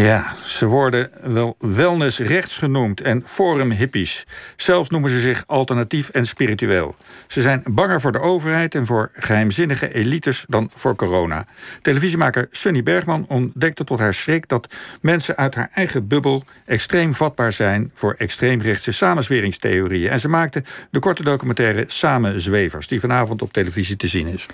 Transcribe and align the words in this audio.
Ja, 0.00 0.34
ze 0.42 0.66
worden 0.66 1.10
wel 1.22 1.56
wellness 1.58 2.18
rechts 2.18 2.58
genoemd 2.58 3.00
en 3.00 3.22
forum 3.24 3.70
hippies. 3.70 4.26
Zelfs 4.56 4.90
noemen 4.90 5.10
ze 5.10 5.20
zich 5.20 5.44
alternatief 5.46 6.08
en 6.08 6.24
spiritueel. 6.24 6.94
Ze 7.26 7.40
zijn 7.40 7.62
banger 7.64 8.00
voor 8.00 8.12
de 8.12 8.20
overheid 8.20 8.74
en 8.74 8.86
voor 8.86 9.10
geheimzinnige 9.14 9.94
elites 9.94 10.44
dan 10.48 10.70
voor 10.74 10.96
corona. 10.96 11.46
Televisiemaker 11.82 12.46
Sunny 12.50 12.82
Bergman 12.82 13.24
ontdekte 13.28 13.84
tot 13.84 13.98
haar 13.98 14.14
schrik 14.14 14.48
dat 14.48 14.74
mensen 15.00 15.36
uit 15.36 15.54
haar 15.54 15.70
eigen 15.74 16.06
bubbel 16.06 16.44
extreem 16.66 17.14
vatbaar 17.14 17.52
zijn 17.52 17.90
voor 17.94 18.14
extreemrechtse 18.18 18.92
samenzweringstheorieën. 18.92 20.10
En 20.10 20.20
ze 20.20 20.28
maakte 20.28 20.62
de 20.90 20.98
korte 20.98 21.22
documentaire 21.22 21.84
Samen 21.86 22.40
Zwevers, 22.40 22.88
die 22.88 23.00
vanavond 23.00 23.42
op 23.42 23.52
televisie 23.52 23.96
te 23.96 24.06
zien 24.06 24.26
is. 24.26 24.46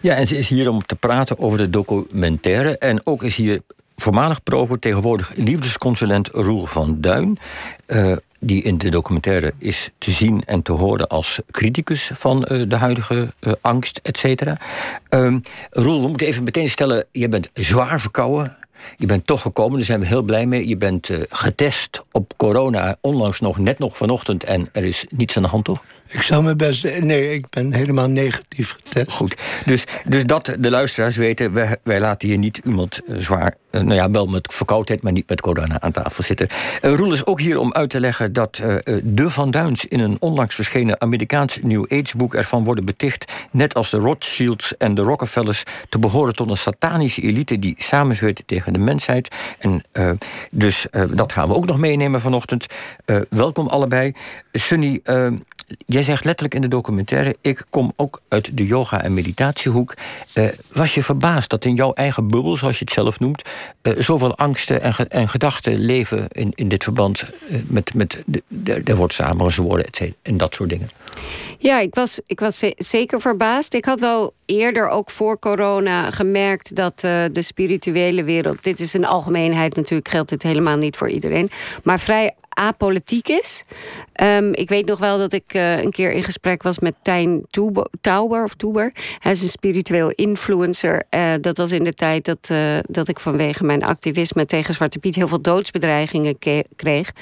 Ja, 0.00 0.14
en 0.14 0.26
ze 0.26 0.36
is 0.36 0.48
hier 0.48 0.70
om 0.70 0.86
te 0.86 0.96
praten 0.96 1.38
over 1.38 1.58
de 1.58 1.70
documentaire. 1.70 2.78
En 2.78 3.06
ook 3.06 3.22
is 3.22 3.36
hier 3.36 3.60
voormalig 4.04 4.42
provo, 4.42 4.76
tegenwoordig 4.76 5.32
liefdesconsulent 5.34 6.28
Roel 6.28 6.66
van 6.66 7.00
Duin. 7.00 7.38
Uh, 7.86 8.16
die 8.38 8.62
in 8.62 8.78
de 8.78 8.88
documentaire 8.88 9.52
is 9.58 9.90
te 9.98 10.10
zien 10.10 10.42
en 10.44 10.62
te 10.62 10.72
horen 10.72 11.08
als 11.08 11.40
criticus 11.50 12.10
van 12.14 12.46
uh, 12.48 12.68
de 12.68 12.76
huidige 12.76 13.32
uh, 13.40 13.52
angst, 13.60 14.00
et 14.02 14.18
cetera. 14.18 14.56
Uh, 15.10 15.36
Roel, 15.70 16.00
we 16.02 16.08
moeten 16.08 16.26
even 16.26 16.42
meteen 16.42 16.68
stellen: 16.68 17.04
je 17.12 17.28
bent 17.28 17.50
zwaar 17.52 18.00
verkouden. 18.00 18.56
Je 18.96 19.06
bent 19.06 19.26
toch 19.26 19.42
gekomen, 19.42 19.76
daar 19.76 19.86
zijn 19.86 20.00
we 20.00 20.06
heel 20.06 20.22
blij 20.22 20.46
mee. 20.46 20.68
Je 20.68 20.76
bent 20.76 21.10
getest 21.28 22.02
op 22.12 22.32
corona, 22.36 22.96
onlangs 23.00 23.40
nog, 23.40 23.58
net 23.58 23.78
nog 23.78 23.96
vanochtend. 23.96 24.44
En 24.44 24.68
er 24.72 24.84
is 24.84 25.04
niets 25.10 25.36
aan 25.36 25.42
de 25.42 25.48
hand, 25.48 25.64
toch? 25.64 25.84
Ik 26.08 26.22
zou 26.22 26.42
mijn 26.42 26.56
best. 26.56 27.00
Nee, 27.00 27.32
ik 27.32 27.48
ben 27.50 27.72
helemaal 27.72 28.08
negatief 28.08 28.76
getest. 28.84 29.10
Goed. 29.10 29.36
Dus, 29.64 29.84
dus 30.04 30.24
dat 30.24 30.56
de 30.58 30.70
luisteraars 30.70 31.16
weten, 31.16 31.52
wij, 31.82 32.00
laten 32.00 32.28
hier 32.28 32.38
niet 32.38 32.60
iemand 32.64 33.00
eh, 33.06 33.16
zwaar. 33.16 33.54
Uh, 33.70 33.80
nou 33.80 33.94
ja, 33.94 34.10
wel 34.10 34.26
met 34.26 34.52
verkoudheid, 34.52 35.02
maar 35.02 35.12
niet 35.12 35.28
met 35.28 35.40
corona 35.40 35.80
aan 35.80 35.92
tafel 35.92 36.22
zitten. 36.22 36.46
Uh, 36.82 36.94
Roel 36.94 37.12
is 37.12 37.26
ook 37.26 37.40
hier 37.40 37.58
om 37.58 37.72
uit 37.72 37.90
te 37.90 38.00
leggen 38.00 38.32
dat 38.32 38.62
de 39.02 39.30
Van 39.30 39.50
Duins 39.50 39.84
in 39.84 40.00
een 40.00 40.16
onlangs 40.20 40.54
verschenen 40.54 41.00
Amerikaans 41.00 41.58
New 41.62 41.92
Age 41.92 42.16
boek 42.16 42.34
ervan 42.34 42.64
worden 42.64 42.84
beticht, 42.84 43.32
net 43.50 43.74
als 43.74 43.90
de 43.90 43.96
Rothschilds 43.96 44.76
en 44.76 44.94
de 44.94 45.02
Rockefellers, 45.02 45.62
te 45.88 45.98
behoren 45.98 46.34
tot 46.34 46.50
een 46.50 46.56
satanische 46.56 47.22
elite 47.22 47.58
die 47.58 47.74
samenzweert 47.78 48.42
tegen 48.46 48.72
de 48.72 48.78
mensheid. 48.78 49.34
En 49.58 49.82
dus 50.50 50.86
dat 51.10 51.32
gaan 51.32 51.48
we 51.48 51.54
ook 51.54 51.66
nog 51.66 51.78
meenemen 51.78 52.20
vanochtend. 52.20 52.66
welkom 53.28 53.66
allebei. 53.66 54.12
Sunny 54.52 55.00
jij 55.86 56.02
zegt 56.02 56.24
letterlijk 56.24 56.54
in 56.54 56.60
de 56.60 56.68
documentaire: 56.68 57.36
ik 57.40 57.64
kom 57.70 57.92
ook 57.96 58.20
uit 58.28 58.56
de 58.56 58.66
yoga- 58.66 59.02
en 59.02 59.14
meditatiehoek. 59.14 59.94
Uh, 60.34 60.48
was 60.72 60.94
je 60.94 61.02
verbaasd 61.02 61.50
dat 61.50 61.64
in 61.64 61.74
jouw 61.74 61.92
eigen 61.92 62.28
bubbel, 62.28 62.56
zoals 62.56 62.78
je 62.78 62.84
het 62.84 62.94
zelf 62.94 63.20
noemt, 63.20 63.42
uh, 63.82 63.92
zoveel 63.98 64.36
angsten 64.36 64.82
en, 64.82 65.08
en, 65.08 65.28
gedachten 65.28 65.78
leven 65.78 66.28
in, 66.28 66.52
in 66.54 66.68
dit 66.68 66.82
verband 66.82 67.24
uh, 67.48 67.56
met, 67.66 67.94
met 67.94 68.22
de, 68.26 68.42
de, 68.48 68.80
er 68.84 68.96
wordt 68.96 69.14
samengezworen 69.14 69.84
en 70.22 70.36
dat 70.36 70.54
soort 70.54 70.70
dingen? 70.70 70.88
Ja, 71.58 71.80
ik 71.80 71.94
was, 71.94 72.20
ik 72.26 72.40
was 72.40 72.62
zeker 72.76 73.20
verbaasd. 73.20 73.74
Ik 73.74 73.84
had 73.84 74.00
wel 74.00 74.34
eerder, 74.46 74.88
ook 74.88 75.10
voor 75.10 75.38
corona, 75.38 76.10
gemerkt 76.10 76.76
dat 76.76 77.00
de 77.00 77.42
spirituele 77.42 78.24
wereld. 78.24 78.64
Dit 78.64 78.80
is 78.80 78.94
een 78.94 79.06
algemeenheid 79.06 79.76
natuurlijk, 79.76 80.08
geldt 80.08 80.30
dit 80.30 80.42
helemaal 80.42 80.76
niet 80.76 80.96
voor 80.96 81.08
iedereen. 81.08 81.50
Maar 81.82 82.00
vrij 82.00 82.34
apolitiek 82.54 83.28
is. 83.28 83.64
Um, 84.22 84.54
ik 84.54 84.68
weet 84.68 84.86
nog 84.86 84.98
wel 84.98 85.18
dat 85.18 85.32
ik 85.32 85.54
uh, 85.54 85.82
een 85.82 85.90
keer 85.90 86.12
in 86.12 86.22
gesprek 86.22 86.62
was 86.62 86.78
met 86.78 86.94
Tijn 87.02 87.46
Tauber. 88.00 88.44
Of. 88.44 88.54
Hij 89.18 89.32
is 89.32 89.42
een 89.42 89.48
spiritueel 89.48 90.10
influencer. 90.10 91.02
Uh, 91.10 91.32
dat 91.40 91.56
was 91.56 91.72
in 91.72 91.84
de 91.84 91.92
tijd 91.92 92.24
dat, 92.24 92.48
uh, 92.52 92.78
dat 92.82 93.08
ik 93.08 93.20
vanwege 93.20 93.64
mijn 93.64 93.84
activisme 93.84 94.46
tegen 94.46 94.74
Zwarte 94.74 94.98
Piet 94.98 95.14
heel 95.14 95.28
veel 95.28 95.40
doodsbedreigingen 95.40 96.38
kreeg. 96.76 97.12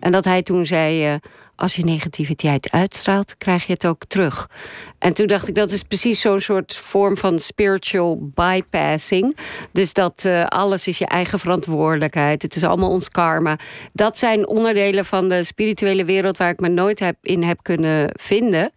En 0.00 0.12
dat 0.12 0.24
hij 0.24 0.42
toen 0.42 0.66
zei: 0.66 1.18
als 1.56 1.76
je 1.76 1.84
negativiteit 1.84 2.70
uitstraalt, 2.70 3.36
krijg 3.38 3.66
je 3.66 3.72
het 3.72 3.86
ook 3.86 4.02
terug. 4.08 4.48
En 4.98 5.14
toen 5.14 5.26
dacht 5.26 5.48
ik, 5.48 5.54
dat 5.54 5.70
is 5.70 5.82
precies 5.82 6.20
zo'n 6.20 6.40
soort 6.40 6.76
vorm 6.76 7.16
van 7.16 7.38
spiritual 7.38 8.18
bypassing. 8.34 9.36
Dus 9.72 9.92
dat 9.92 10.24
uh, 10.26 10.46
alles 10.46 10.88
is 10.88 10.98
je 10.98 11.06
eigen 11.06 11.38
verantwoordelijkheid. 11.38 12.42
Het 12.42 12.56
is 12.56 12.64
allemaal 12.64 12.90
ons 12.90 13.08
karma. 13.08 13.58
Dat 13.92 14.18
zijn 14.18 14.46
onderdelen 14.46 15.04
van 15.04 15.28
de 15.28 15.44
spirituele 15.44 16.04
wereld 16.04 16.36
waar 16.36 16.50
ik 16.50 16.60
me 16.60 16.68
nooit 16.68 16.98
heb, 16.98 17.16
in 17.22 17.42
heb 17.42 17.58
kunnen 17.62 18.10
vinden. 18.14 18.72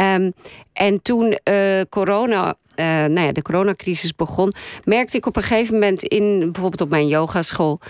Um, 0.00 0.32
en 0.72 1.02
toen 1.02 1.38
uh, 1.50 1.80
corona 1.88 2.54
uh, 2.76 2.86
nou 2.86 3.20
ja, 3.20 3.32
de 3.32 3.42
coronacrisis 3.42 4.14
begon, 4.14 4.52
merkte 4.84 5.16
ik 5.16 5.26
op 5.26 5.36
een 5.36 5.42
gegeven 5.42 5.74
moment 5.74 6.02
in 6.02 6.38
bijvoorbeeld 6.38 6.80
op 6.80 6.90
mijn 6.90 7.08
yogaschool 7.08 7.80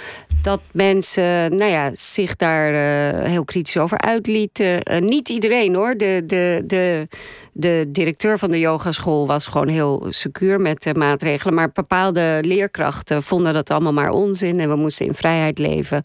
dat 0.43 0.61
mensen 0.73 1.57
nou 1.57 1.71
ja, 1.71 1.91
zich 1.95 2.37
daar 2.37 2.73
uh, 2.73 3.29
heel 3.31 3.45
kritisch 3.45 3.77
over 3.77 3.99
uitlieten. 3.99 4.83
Niet 5.05 5.29
iedereen 5.29 5.75
hoor. 5.75 5.97
De, 5.97 6.23
de, 6.27 6.63
de, 6.67 7.09
de 7.53 7.85
directeur 7.89 8.39
van 8.39 8.51
de 8.51 8.59
yogaschool 8.59 9.27
was 9.27 9.47
gewoon 9.47 9.69
heel 9.69 10.07
secuur 10.09 10.61
met 10.61 10.83
de 10.83 10.95
maatregelen. 10.95 11.55
Maar 11.55 11.71
bepaalde 11.73 12.39
leerkrachten 12.41 13.23
vonden 13.23 13.53
dat 13.53 13.71
allemaal 13.71 13.93
maar 13.93 14.11
onzin 14.11 14.61
en 14.61 14.69
we 14.69 14.77
moesten 14.77 15.07
in 15.07 15.15
vrijheid 15.15 15.59
leven. 15.59 16.05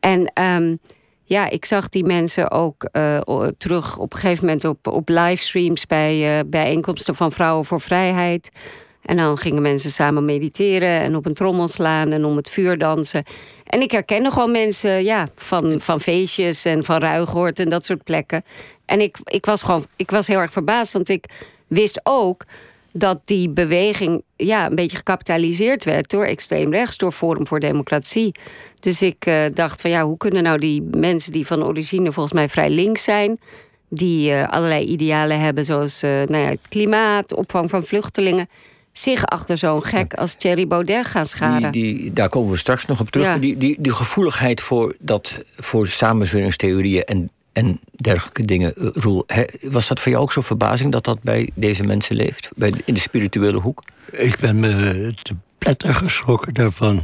En 0.00 0.32
um, 0.42 0.78
ja, 1.30 1.48
ik 1.48 1.64
zag 1.64 1.88
die 1.88 2.04
mensen 2.04 2.50
ook 2.50 2.88
uh, 2.92 3.18
terug 3.58 3.98
op 3.98 4.12
een 4.12 4.18
gegeven 4.18 4.44
moment 4.44 4.64
op, 4.64 4.86
op 4.86 5.08
livestreams 5.08 5.86
bij 5.86 6.38
uh, 6.38 6.40
bijeenkomsten 6.46 7.14
van 7.14 7.32
Vrouwen 7.32 7.64
voor 7.64 7.80
Vrijheid. 7.80 8.50
En 9.02 9.16
dan 9.16 9.38
gingen 9.38 9.62
mensen 9.62 9.90
samen 9.90 10.24
mediteren 10.24 11.00
en 11.00 11.16
op 11.16 11.26
een 11.26 11.34
trommel 11.34 11.68
slaan 11.68 12.12
en 12.12 12.24
om 12.24 12.36
het 12.36 12.50
vuur 12.50 12.78
dansen. 12.78 13.24
En 13.64 13.80
ik 13.80 13.90
herkende 13.90 14.30
gewoon 14.30 14.50
mensen 14.50 15.04
ja, 15.04 15.28
van, 15.34 15.80
van 15.80 16.00
feestjes 16.00 16.64
en 16.64 16.84
van 16.84 16.98
Ruigoort 16.98 17.58
en 17.58 17.68
dat 17.68 17.84
soort 17.84 18.04
plekken. 18.04 18.42
En 18.84 19.00
ik, 19.00 19.16
ik 19.24 19.44
was 19.44 19.62
gewoon 19.62 19.84
ik 19.96 20.10
was 20.10 20.26
heel 20.26 20.38
erg 20.38 20.52
verbaasd, 20.52 20.92
want 20.92 21.08
ik 21.08 21.24
wist 21.66 22.00
ook 22.02 22.44
dat 22.92 23.20
die 23.24 23.50
beweging 23.50 24.22
ja, 24.36 24.66
een 24.66 24.74
beetje 24.74 24.96
gecapitaliseerd 24.96 25.84
werd 25.84 26.10
door 26.10 26.24
extreem 26.24 26.72
rechts, 26.72 26.96
door 26.96 27.12
Forum 27.12 27.46
voor 27.46 27.60
Democratie. 27.60 28.34
Dus 28.80 29.02
ik 29.02 29.26
uh, 29.26 29.44
dacht 29.54 29.80
van 29.80 29.90
ja, 29.90 30.04
hoe 30.04 30.16
kunnen 30.16 30.42
nou 30.42 30.58
die 30.58 30.82
mensen 30.82 31.32
die 31.32 31.46
van 31.46 31.64
origine 31.64 32.12
volgens 32.12 32.34
mij 32.34 32.48
vrij 32.48 32.70
links 32.70 33.04
zijn, 33.04 33.38
die 33.88 34.30
uh, 34.30 34.48
allerlei 34.48 34.84
idealen 34.84 35.40
hebben, 35.40 35.64
zoals 35.64 36.02
uh, 36.02 36.10
nou 36.10 36.36
ja, 36.44 36.48
het 36.48 36.68
klimaat, 36.68 37.34
opvang 37.34 37.70
van 37.70 37.84
vluchtelingen, 37.84 38.48
zich 38.92 39.26
achter 39.26 39.56
zo'n 39.56 39.84
gek 39.84 40.14
als 40.14 40.34
Thierry 40.34 40.66
Baudet 40.66 41.06
gaan 41.06 41.26
scharen. 41.26 41.72
Die, 41.72 41.96
die, 41.96 42.12
daar 42.12 42.28
komen 42.28 42.50
we 42.50 42.58
straks 42.58 42.86
nog 42.86 43.00
op 43.00 43.10
terug. 43.10 43.26
Ja. 43.26 43.38
Die, 43.38 43.56
die, 43.56 43.76
die 43.78 43.92
gevoeligheid 43.92 44.60
voor, 44.60 44.96
dat, 44.98 45.44
voor 45.56 45.88
samenzweringstheorieën 45.88 47.04
en 47.04 47.30
en 47.52 47.80
dergelijke 47.90 48.44
dingen. 48.44 48.76
Eh, 48.76 48.88
Roel, 48.92 49.26
was 49.62 49.88
dat 49.88 50.00
voor 50.00 50.12
jou 50.12 50.24
ook 50.24 50.32
zo'n 50.32 50.42
verbazing 50.42 50.92
dat 50.92 51.04
dat 51.04 51.22
bij 51.22 51.50
deze 51.54 51.82
mensen 51.82 52.16
leeft? 52.16 52.50
Bij, 52.56 52.72
in 52.84 52.94
de 52.94 53.00
spirituele 53.00 53.58
hoek? 53.58 53.82
Ik 54.10 54.38
ben 54.38 54.60
me 54.60 55.12
te 55.22 55.34
pletter 55.58 55.94
geschrokken 55.94 56.54
daarvan. 56.54 57.02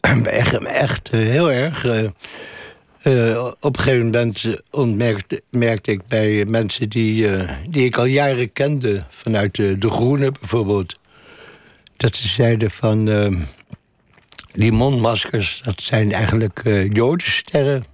Echt, 0.24 0.64
echt 0.64 1.10
eh, 1.10 1.20
heel 1.20 1.52
erg. 1.52 1.84
Uh, 1.84 3.44
op 3.60 3.76
een 3.76 3.82
gegeven 3.82 4.04
moment 4.04 4.62
ontmerkte, 4.70 5.42
merkte 5.50 5.90
ik 5.90 6.06
bij 6.06 6.44
mensen 6.44 6.88
die, 6.88 7.28
die 7.68 7.84
ik 7.84 7.96
al 7.96 8.04
jaren 8.04 8.52
kende, 8.52 9.04
vanuit 9.08 9.54
de, 9.54 9.78
de 9.78 9.90
Groene 9.90 10.32
bijvoorbeeld, 10.40 10.98
dat 11.96 12.16
ze 12.16 12.28
zeiden 12.28 12.70
van 12.70 13.08
uh, 13.08 13.40
die 14.52 14.72
mondmaskers, 14.72 15.60
dat 15.64 15.82
zijn 15.82 16.12
eigenlijk 16.12 16.62
jodensterren. 16.92 17.84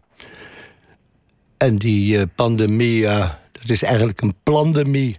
En 1.62 1.76
die 1.76 2.16
uh, 2.16 2.22
pandemie, 2.34 3.02
dat 3.52 3.68
is 3.68 3.82
eigenlijk 3.82 4.20
een 4.20 4.34
pandemie. 4.42 5.16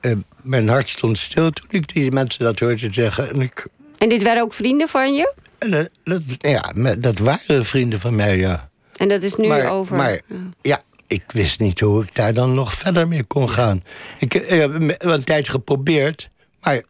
Uh, 0.00 0.16
mijn 0.42 0.68
hart 0.68 0.88
stond 0.88 1.18
stil 1.18 1.50
toen 1.50 1.66
ik 1.70 1.94
die 1.94 2.12
mensen 2.12 2.44
dat 2.44 2.58
hoorde 2.58 2.92
zeggen. 2.92 3.30
En, 3.30 3.40
ik, 3.40 3.66
en 3.98 4.08
dit 4.08 4.22
waren 4.22 4.42
ook 4.42 4.52
vrienden 4.52 4.88
van 4.88 5.14
je? 5.14 5.34
En, 5.58 5.90
dat, 6.04 6.22
ja, 6.38 6.72
dat 6.98 7.18
waren 7.18 7.64
vrienden 7.64 8.00
van 8.00 8.14
mij, 8.14 8.36
ja. 8.36 8.70
En 8.96 9.08
dat 9.08 9.22
is 9.22 9.36
nu 9.36 9.48
maar, 9.48 9.70
over? 9.70 9.96
Maar 9.96 10.20
ja, 10.62 10.80
ik 11.06 11.24
wist 11.26 11.60
niet 11.60 11.80
hoe 11.80 12.02
ik 12.02 12.14
daar 12.14 12.34
dan 12.34 12.54
nog 12.54 12.72
verder 12.72 13.08
mee 13.08 13.24
kon 13.24 13.50
gaan. 13.50 13.82
Ik, 14.18 14.34
ik 14.34 14.60
heb 14.60 14.98
een 14.98 15.24
tijd 15.24 15.48
geprobeerd, 15.48 16.30
maar 16.60 16.82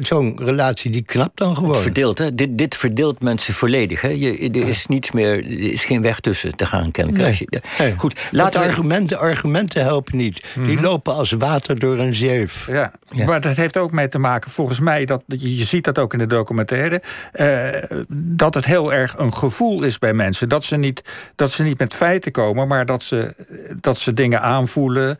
zo'n 0.00 0.38
relatie 0.44 0.90
die 0.90 1.02
knapt 1.02 1.38
dan 1.38 1.56
gewoon. 1.56 1.72
Het 1.72 1.82
verdeelt, 1.82 2.18
hè? 2.18 2.34
Dit, 2.34 2.58
dit 2.58 2.76
verdeelt 2.76 3.20
mensen 3.20 3.54
volledig. 3.54 4.00
Hè? 4.00 4.08
Je, 4.08 4.50
er 4.50 4.68
is 4.68 4.86
niets 4.86 5.10
meer, 5.10 5.32
er 5.32 5.72
is 5.72 5.84
geen 5.84 6.02
weg 6.02 6.20
tussen 6.20 6.56
te 6.56 6.66
gaan, 6.66 6.90
ken 6.90 7.12
nee. 7.12 7.36
je, 7.38 7.62
nee. 7.78 7.94
Goed, 7.96 8.28
laten 8.30 8.60
we... 8.60 8.66
argumenten, 8.66 9.18
argumenten 9.18 9.82
helpen 9.82 10.16
niet. 10.16 10.42
Mm 10.42 10.48
-hmm. 10.54 10.64
Die 10.64 10.80
lopen 10.80 11.14
als 11.14 11.32
water 11.32 11.78
door 11.78 11.98
een 11.98 12.14
zeef. 12.14 12.66
Ja. 12.66 12.92
ja. 13.10 13.24
maar 13.24 13.40
dat 13.40 13.56
heeft 13.56 13.76
ook 13.76 13.92
mee 13.92 14.08
te 14.08 14.18
maken, 14.18 14.50
volgens 14.50 14.80
mij, 14.80 15.04
dat, 15.04 15.22
je 15.26 15.64
ziet 15.64 15.84
dat 15.84 15.98
ook 15.98 16.12
in 16.12 16.18
de 16.18 16.26
documentaire, 16.26 17.02
uh, 17.34 17.98
dat 18.08 18.54
het 18.54 18.64
heel 18.64 18.92
erg 18.92 19.18
een 19.18 19.34
gevoel 19.34 19.82
is 19.82 19.98
bij 19.98 20.12
mensen. 20.12 20.48
Dat 20.48 20.64
ze 20.64 20.76
niet, 20.76 21.02
dat 21.34 21.50
ze 21.50 21.62
niet 21.62 21.78
met 21.78 21.94
feiten 21.94 22.32
komen, 22.32 22.68
maar 22.68 22.86
dat 22.86 23.02
ze, 23.02 23.34
dat 23.80 23.98
ze 23.98 24.12
dingen 24.12 24.42
aanvoelen. 24.42 25.18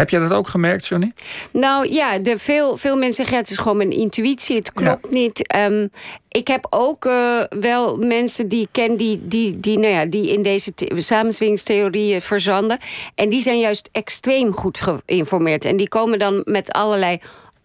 Heb 0.00 0.10
je 0.10 0.18
dat 0.18 0.32
ook 0.32 0.48
gemerkt, 0.48 0.86
Johnny? 0.86 1.12
Nou 1.52 1.92
ja, 1.92 2.18
de 2.18 2.38
veel, 2.38 2.76
veel 2.76 2.96
mensen 2.96 3.14
zeggen 3.14 3.34
ja, 3.34 3.40
het 3.40 3.50
is 3.50 3.58
gewoon 3.58 3.76
mijn 3.76 3.90
intuïtie, 3.90 4.56
het 4.56 4.72
klopt 4.72 5.10
niet. 5.10 5.46
Ehm, 5.46 5.86
ik 6.28 6.48
heb 6.48 6.66
ook 6.70 7.04
uh, 7.04 7.42
wel 7.60 7.96
mensen 7.96 8.48
die 8.48 8.60
ik 8.60 8.68
ken 8.72 8.96
die, 8.96 9.20
die, 9.22 9.60
die, 9.60 9.78
nou 9.78 9.92
ja, 9.92 10.04
die 10.04 10.32
in 10.32 10.42
deze 10.42 10.72
samenzwingstheorieën 10.96 12.20
verzanden. 12.20 12.78
En 13.14 13.28
die 13.28 13.40
zijn 13.40 13.58
juist 13.58 13.88
extreem 13.92 14.52
goed 14.52 14.80
geïnformeerd. 14.80 15.64
En 15.64 15.76
die 15.76 15.88
komen 15.88 16.18
dan 16.18 16.42
met 16.44 16.72
allerlei 16.72 17.20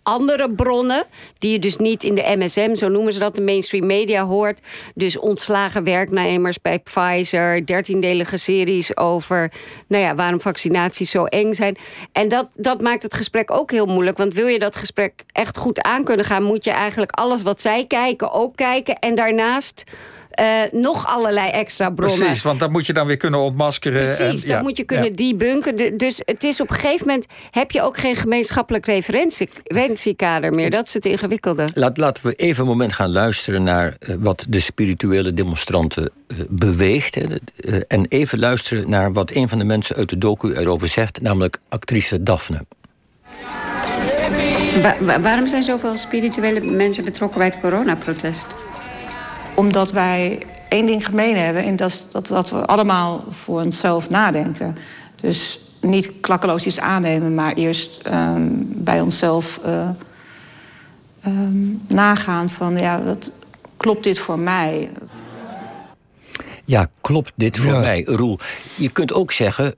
andere 0.06 0.52
bronnen, 0.52 1.04
die 1.38 1.52
je 1.52 1.60
dus 1.60 1.78
niet 1.78 2.04
in 2.04 2.16
de 2.16 2.36
MSM, 2.38 2.76
zo 2.76 2.88
noemen 2.88 3.14
ze 3.14 3.20
dat, 3.20 3.36
de 3.36 3.42
mainstream 3.42 3.86
media 3.86 4.24
hoort. 4.26 4.60
Dus 4.96 5.18
ontslagen 5.18 5.84
werknemers 5.84 6.62
bij 6.62 6.80
Pfizer, 6.80 7.66
dertiendelige 7.66 8.38
series 8.38 8.98
over 8.98 9.52
nou 9.88 10.04
ja, 10.04 10.16
waarom 10.16 10.40
vaccinaties 10.40 11.12
zo 11.12 11.26
eng 11.26 11.54
zijn. 11.54 11.78
En 12.12 12.28
dat, 12.28 12.50
dat 12.56 12.82
maakt 12.82 13.04
het 13.04 13.14
gesprek 13.14 13.52
ook 13.52 13.72
heel 13.72 13.86
moeilijk. 13.86 14.18
Want 14.18 14.34
wil 14.34 14.48
je 14.48 14.60
dat 14.60 14.76
gesprek 14.76 15.24
echt 15.32 15.58
goed 15.58 15.82
aan 15.82 16.04
kunnen 16.04 16.26
gaan, 16.26 16.44
moet 16.44 16.64
je 16.64 16.72
eigenlijk 16.72 17.12
alles 17.12 17.42
wat 17.42 17.62
zij 17.62 17.86
kijken 17.88 18.32
ook 18.32 18.56
kijken. 18.56 19.00
En 19.00 19.16
daarnaast 19.16 19.84
uh, 20.40 20.82
nog 20.82 21.08
allerlei 21.08 21.50
extra 21.50 21.90
bronnen. 21.90 22.20
Precies, 22.20 22.44
want 22.44 22.60
dat 22.60 22.72
moet 22.72 22.86
je 22.86 22.94
dan 22.94 23.08
weer 23.08 23.18
kunnen 23.18 23.40
ontmaskeren. 23.40 24.02
Precies, 24.02 24.44
en, 24.44 24.50
dat 24.50 24.62
moet 24.62 24.78
je 24.78 24.84
kunnen 24.84 25.10
ja. 25.10 25.16
debunken. 25.16 25.98
Dus 25.98 26.22
het 26.26 26.44
is 26.44 26.62
op 26.62 26.70
een 26.70 26.76
gegeven 26.76 27.08
moment... 27.08 27.26
heb 27.52 27.72
je 27.72 27.82
ook 27.82 27.98
geen 27.98 28.16
gemeenschappelijk 28.16 28.86
referentiekader 28.86 30.54
meer. 30.54 30.70
Dat 30.70 30.88
is 30.88 30.94
het 30.94 31.06
ingewikkelde. 31.06 31.68
Laat, 31.74 31.98
laten 31.98 32.26
we 32.26 32.34
even 32.36 32.62
een 32.62 32.70
moment 32.70 32.94
gaan 32.94 33.12
luisteren 33.12 33.64
naar 33.64 33.98
uh, 34.00 34.16
wat 34.20 34.46
de 34.50 34.60
spirituele 34.60 35.34
demonstranten 35.34 36.12
uh, 36.28 36.38
beweegt. 36.50 37.18
en 37.88 38.06
even 38.10 38.40
luisteren 38.40 38.90
naar 38.90 39.14
wat 39.14 39.32
een 39.32 39.50
van 39.50 39.58
de 39.58 39.66
mensen 39.66 39.96
uit 39.96 40.10
de 40.10 40.18
docu 40.18 40.54
erover 40.54 40.88
zegt... 40.88 41.22
namelijk 41.22 41.58
actrice 41.70 42.24
Daphne. 42.24 42.66
Wa 45.00 45.22
waarom 45.22 45.48
zijn 45.48 45.64
zoveel 45.64 45.98
spirituele 45.98 46.62
mensen 46.62 47.04
betrokken 47.06 47.38
bij 47.38 47.48
het 47.48 47.60
coronaprotest? 47.60 48.46
Omdat 49.56 49.92
wij 49.92 50.42
één 50.70 50.86
ding 50.86 51.06
gemeen 51.06 51.38
hebben... 51.38 51.64
en 51.64 51.76
dat 51.76 51.90
is 51.90 52.10
dat, 52.12 52.28
dat 52.28 52.50
we 52.50 52.66
allemaal 52.66 53.24
voor 53.30 53.62
onszelf 53.62 54.10
nadenken. 54.10 54.78
Dus 55.22 55.60
niet 55.82 56.12
klakkeloos 56.22 56.66
iets 56.66 56.80
aannemen... 56.80 57.36
maar 57.36 57.54
eerst 57.54 58.08
um, 58.08 58.68
bij 58.70 59.02
onszelf 59.02 59.60
uh, 59.66 59.90
um, 61.28 61.82
nagaan 61.88 62.50
van... 62.50 62.78
ja, 62.78 63.04
wat, 63.04 63.32
klopt 63.78 64.04
dit 64.04 64.20
voor 64.20 64.40
mij? 64.40 64.90
Ja, 66.66 66.88
klopt 67.02 67.34
dit 67.36 67.58
voor 67.58 67.74
ja. 67.74 67.80
mij? 67.80 68.04
Roel, 68.04 68.40
je 68.78 68.90
kunt 68.90 69.14
ook 69.14 69.32
zeggen 69.32 69.76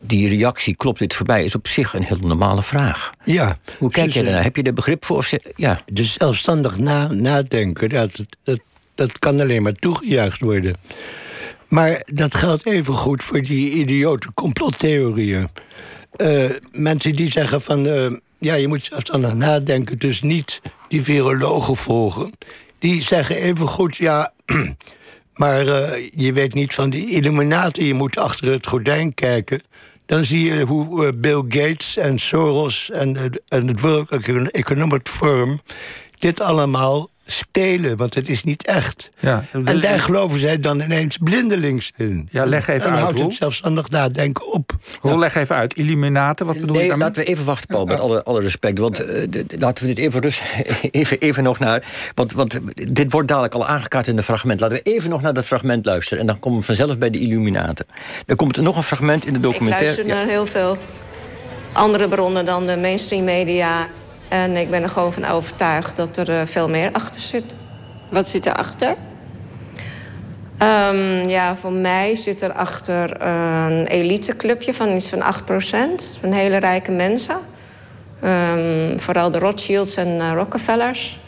die 0.00 0.28
reactie, 0.28 0.76
klopt 0.76 0.98
dit 0.98 1.14
voorbij, 1.14 1.44
is 1.44 1.54
op 1.54 1.66
zich 1.66 1.94
een 1.94 2.02
heel 2.02 2.18
normale 2.20 2.62
vraag. 2.62 3.10
Ja. 3.24 3.56
Hoe 3.78 3.90
kijk 3.90 4.10
je 4.10 4.22
daarnaar? 4.22 4.42
Heb 4.42 4.56
je 4.56 4.62
er 4.62 4.72
begrip 4.72 5.04
voor? 5.04 5.16
Of 5.16 5.32
ja. 5.56 5.80
Dus 5.92 6.12
zelfstandig 6.12 6.78
na, 6.78 7.06
nadenken, 7.06 7.88
dat, 7.88 8.22
dat, 8.44 8.60
dat 8.96 9.18
kan 9.18 9.40
alleen 9.40 9.62
maar 9.62 9.72
toegejuicht 9.72 10.40
worden. 10.40 10.74
Maar 11.68 12.02
dat 12.06 12.34
geldt 12.34 12.66
even 12.66 12.94
goed 12.94 13.22
voor 13.22 13.42
die 13.42 13.70
idiote 13.70 14.32
complottheorieën. 14.34 15.48
Uh, 16.16 16.50
mensen 16.72 17.12
die 17.12 17.30
zeggen 17.30 17.62
van... 17.62 17.86
Uh, 17.86 18.06
ja, 18.38 18.54
je 18.54 18.68
moet 18.68 18.84
zelfstandig 18.84 19.34
nadenken, 19.34 19.98
dus 19.98 20.22
niet 20.22 20.60
die 20.88 21.02
virologen 21.02 21.76
volgen. 21.76 22.30
Die 22.78 23.02
zeggen 23.02 23.36
even 23.36 23.66
goed, 23.66 23.96
ja... 23.96 24.32
maar 25.34 25.66
uh, 25.66 26.08
je 26.14 26.32
weet 26.32 26.54
niet 26.54 26.74
van 26.74 26.90
die 26.90 27.10
illuminaten, 27.10 27.84
je 27.84 27.94
moet 27.94 28.18
achter 28.18 28.52
het 28.52 28.66
gordijn 28.66 29.14
kijken 29.14 29.62
dan 30.06 30.24
zie 30.24 30.52
je 30.52 30.64
hoe 30.64 31.12
Bill 31.12 31.44
Gates 31.48 31.96
en 31.96 32.18
Soros 32.18 32.90
en, 32.90 33.16
en 33.48 33.66
het 33.66 33.80
World 33.80 34.10
Economic 34.50 35.08
Forum 35.08 35.60
dit 36.18 36.40
allemaal 36.40 37.10
spelen, 37.26 37.96
want 37.96 38.14
het 38.14 38.28
is 38.28 38.44
niet 38.44 38.66
echt. 38.66 39.08
Ja, 39.18 39.44
en 39.64 39.80
daar 39.80 40.00
geloven 40.00 40.40
zij 40.40 40.58
dan 40.58 40.80
ineens 40.80 41.16
blindelings 41.16 41.92
in. 41.96 42.28
Ja, 42.30 42.44
leg 42.44 42.68
even 42.68 42.88
en 42.88 42.94
uit. 42.94 43.02
houdt 43.02 43.18
het 43.18 43.34
zelfstandig 43.34 43.90
nadenken 43.90 44.52
op. 44.52 44.76
Hoe 44.98 45.10
ja. 45.10 45.16
leg 45.16 45.34
even 45.34 45.56
uit. 45.56 45.74
Illuminaten, 45.74 46.46
wat 46.46 46.54
bedoel 46.54 46.74
nee, 46.74 46.82
je 46.82 46.88
daarmee? 46.88 47.06
laten 47.06 47.24
we 47.24 47.28
even 47.28 47.44
wachten, 47.44 47.66
Paul, 47.66 47.84
met 47.84 48.00
alle, 48.00 48.22
alle 48.22 48.40
respect. 48.40 48.78
Want 48.78 49.00
uh, 49.00 49.26
laten 49.48 49.86
we 49.86 49.94
dit 49.94 50.04
even, 50.04 50.20
rust, 50.20 50.42
even, 50.90 51.18
even 51.18 51.42
nog 51.42 51.58
naar... 51.58 51.84
Want, 52.14 52.32
want 52.32 52.60
dit 52.74 53.12
wordt 53.12 53.28
dadelijk 53.28 53.54
al 53.54 53.66
aangekaart 53.66 54.06
in 54.06 54.16
een 54.16 54.22
fragment. 54.22 54.60
Laten 54.60 54.76
we 54.76 54.82
even 54.82 55.10
nog 55.10 55.22
naar 55.22 55.34
dat 55.34 55.44
fragment 55.44 55.84
luisteren. 55.84 56.20
En 56.20 56.26
dan 56.26 56.38
komen 56.38 56.58
we 56.58 56.64
vanzelf 56.64 56.98
bij 56.98 57.10
de 57.10 57.18
Illuminaten. 57.18 57.86
Dan 58.26 58.36
komt 58.36 58.56
er 58.56 58.62
nog 58.62 58.76
een 58.76 58.82
fragment 58.82 59.26
in 59.26 59.32
de 59.32 59.40
documentaire. 59.40 59.90
Ik 59.90 59.96
luister 59.96 60.16
naar 60.16 60.26
heel 60.26 60.46
veel 60.46 60.78
andere 61.72 62.08
bronnen 62.08 62.44
dan 62.44 62.66
de 62.66 62.76
mainstream 62.76 63.24
media 63.24 63.88
en 64.28 64.56
ik 64.56 64.70
ben 64.70 64.82
er 64.82 64.88
gewoon 64.88 65.12
van 65.12 65.24
overtuigd 65.24 65.96
dat 65.96 66.16
er 66.16 66.28
uh, 66.28 66.40
veel 66.44 66.68
meer 66.68 66.92
achter 66.92 67.20
zit. 67.20 67.54
Wat 68.10 68.28
zit 68.28 68.46
erachter? 68.46 68.96
Um, 70.62 71.28
ja, 71.28 71.56
voor 71.56 71.72
mij 71.72 72.14
zit 72.14 72.42
er 72.42 72.52
achter 72.52 73.20
een 73.20 73.86
eliteclubje 73.86 74.74
van 74.74 74.96
iets 74.96 75.08
van 75.08 75.22
8%. 75.22 76.18
Van 76.20 76.32
hele 76.32 76.56
rijke 76.56 76.92
mensen. 76.92 77.36
Um, 78.24 79.00
vooral 79.00 79.30
de 79.30 79.38
Rothschilds 79.38 79.96
en 79.96 80.08
uh, 80.08 80.32
Rockefellers. 80.34 81.20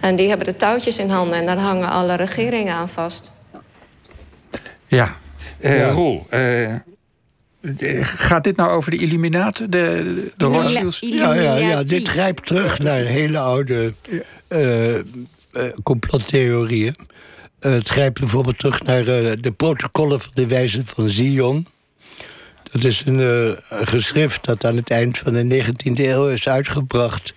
En 0.00 0.16
die 0.16 0.28
hebben 0.28 0.46
de 0.46 0.56
touwtjes 0.56 0.98
in 0.98 1.10
handen 1.10 1.38
en 1.38 1.46
daar 1.46 1.58
hangen 1.58 1.88
alle 1.88 2.14
regeringen 2.14 2.74
aan 2.74 2.88
vast. 2.88 3.30
Ja, 4.86 5.16
uh, 5.60 5.78
ja. 5.78 5.90
Roel, 5.90 6.26
Gaat 8.02 8.44
dit 8.44 8.56
nou 8.56 8.70
over 8.70 8.90
de 8.90 8.96
Illuminaten, 8.96 9.70
de, 9.70 10.32
de 10.36 10.44
Rothschilds? 10.44 10.98
Ja, 11.00 11.34
ja, 11.34 11.56
ja, 11.56 11.82
dit 11.82 12.08
grijpt 12.08 12.46
terug 12.46 12.78
naar 12.78 13.00
hele 13.00 13.38
oude 13.38 13.94
uh, 14.48 14.94
uh, 14.94 15.00
complottheorieën. 15.82 16.96
Uh, 17.60 17.72
het 17.72 17.88
grijpt 17.88 18.20
bijvoorbeeld 18.20 18.58
terug 18.58 18.82
naar 18.82 19.04
de 19.04 19.52
protocollen 19.56 20.20
van 20.20 20.30
de 20.34 20.46
wijze 20.46 20.82
van 20.84 21.10
Zion. 21.10 21.66
Dat 22.72 22.84
is 22.84 23.02
een, 23.06 23.56
geschrift 23.68 24.44
dat 24.44 24.64
aan 24.64 24.76
het 24.76 24.90
eind 24.90 25.18
van 25.18 25.32
de 25.32 25.64
19e 25.64 25.92
eeuw 25.94 26.28
is 26.28 26.48
uitgebracht 26.48 27.34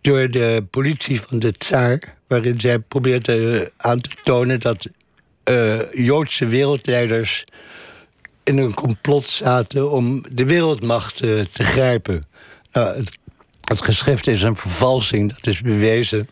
door 0.00 0.30
de 0.30 0.66
politie 0.70 1.20
van 1.20 1.38
de 1.38 1.52
tsaar, 1.52 2.16
waarin 2.26 2.60
zij 2.60 2.78
probeerde 2.78 3.72
aan 3.76 4.00
te 4.00 4.10
tonen 4.22 4.60
dat 4.60 4.86
Joodse 5.92 6.46
wereldleiders 6.46 7.44
in 8.46 8.58
een 8.58 8.74
complot 8.74 9.28
zaten 9.28 9.90
om 9.90 10.24
de 10.30 10.44
wereldmacht 10.44 11.22
uh, 11.22 11.40
te 11.40 11.64
grijpen. 11.64 12.24
Nou, 12.72 13.04
het, 13.64 13.82
geschrift 13.82 14.26
is 14.26 14.42
een 14.42 14.56
vervalsing, 14.56 15.34
dat 15.34 15.46
is 15.46 15.60
bewezen. 15.60 16.28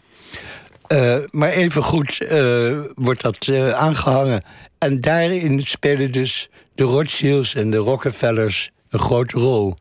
Uh, 0.92 1.16
maar 1.30 1.50
evengoed 1.50 2.20
uh, 2.22 2.78
wordt 2.94 3.22
dat 3.22 3.50
aangehangen. 3.72 4.42
En 4.78 5.00
daarin 5.00 5.62
spelen 5.62 6.12
dus 6.12 6.48
de 6.74 6.84
Rothschilds 6.84 7.54
en 7.54 7.70
de 7.70 7.76
Rockefellers 7.76 8.70
een 8.88 8.98
grote 8.98 9.38
rol. 9.38 9.76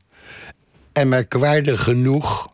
En 0.94 1.10
merkwaardig 1.10 1.84
genoeg 1.84 2.48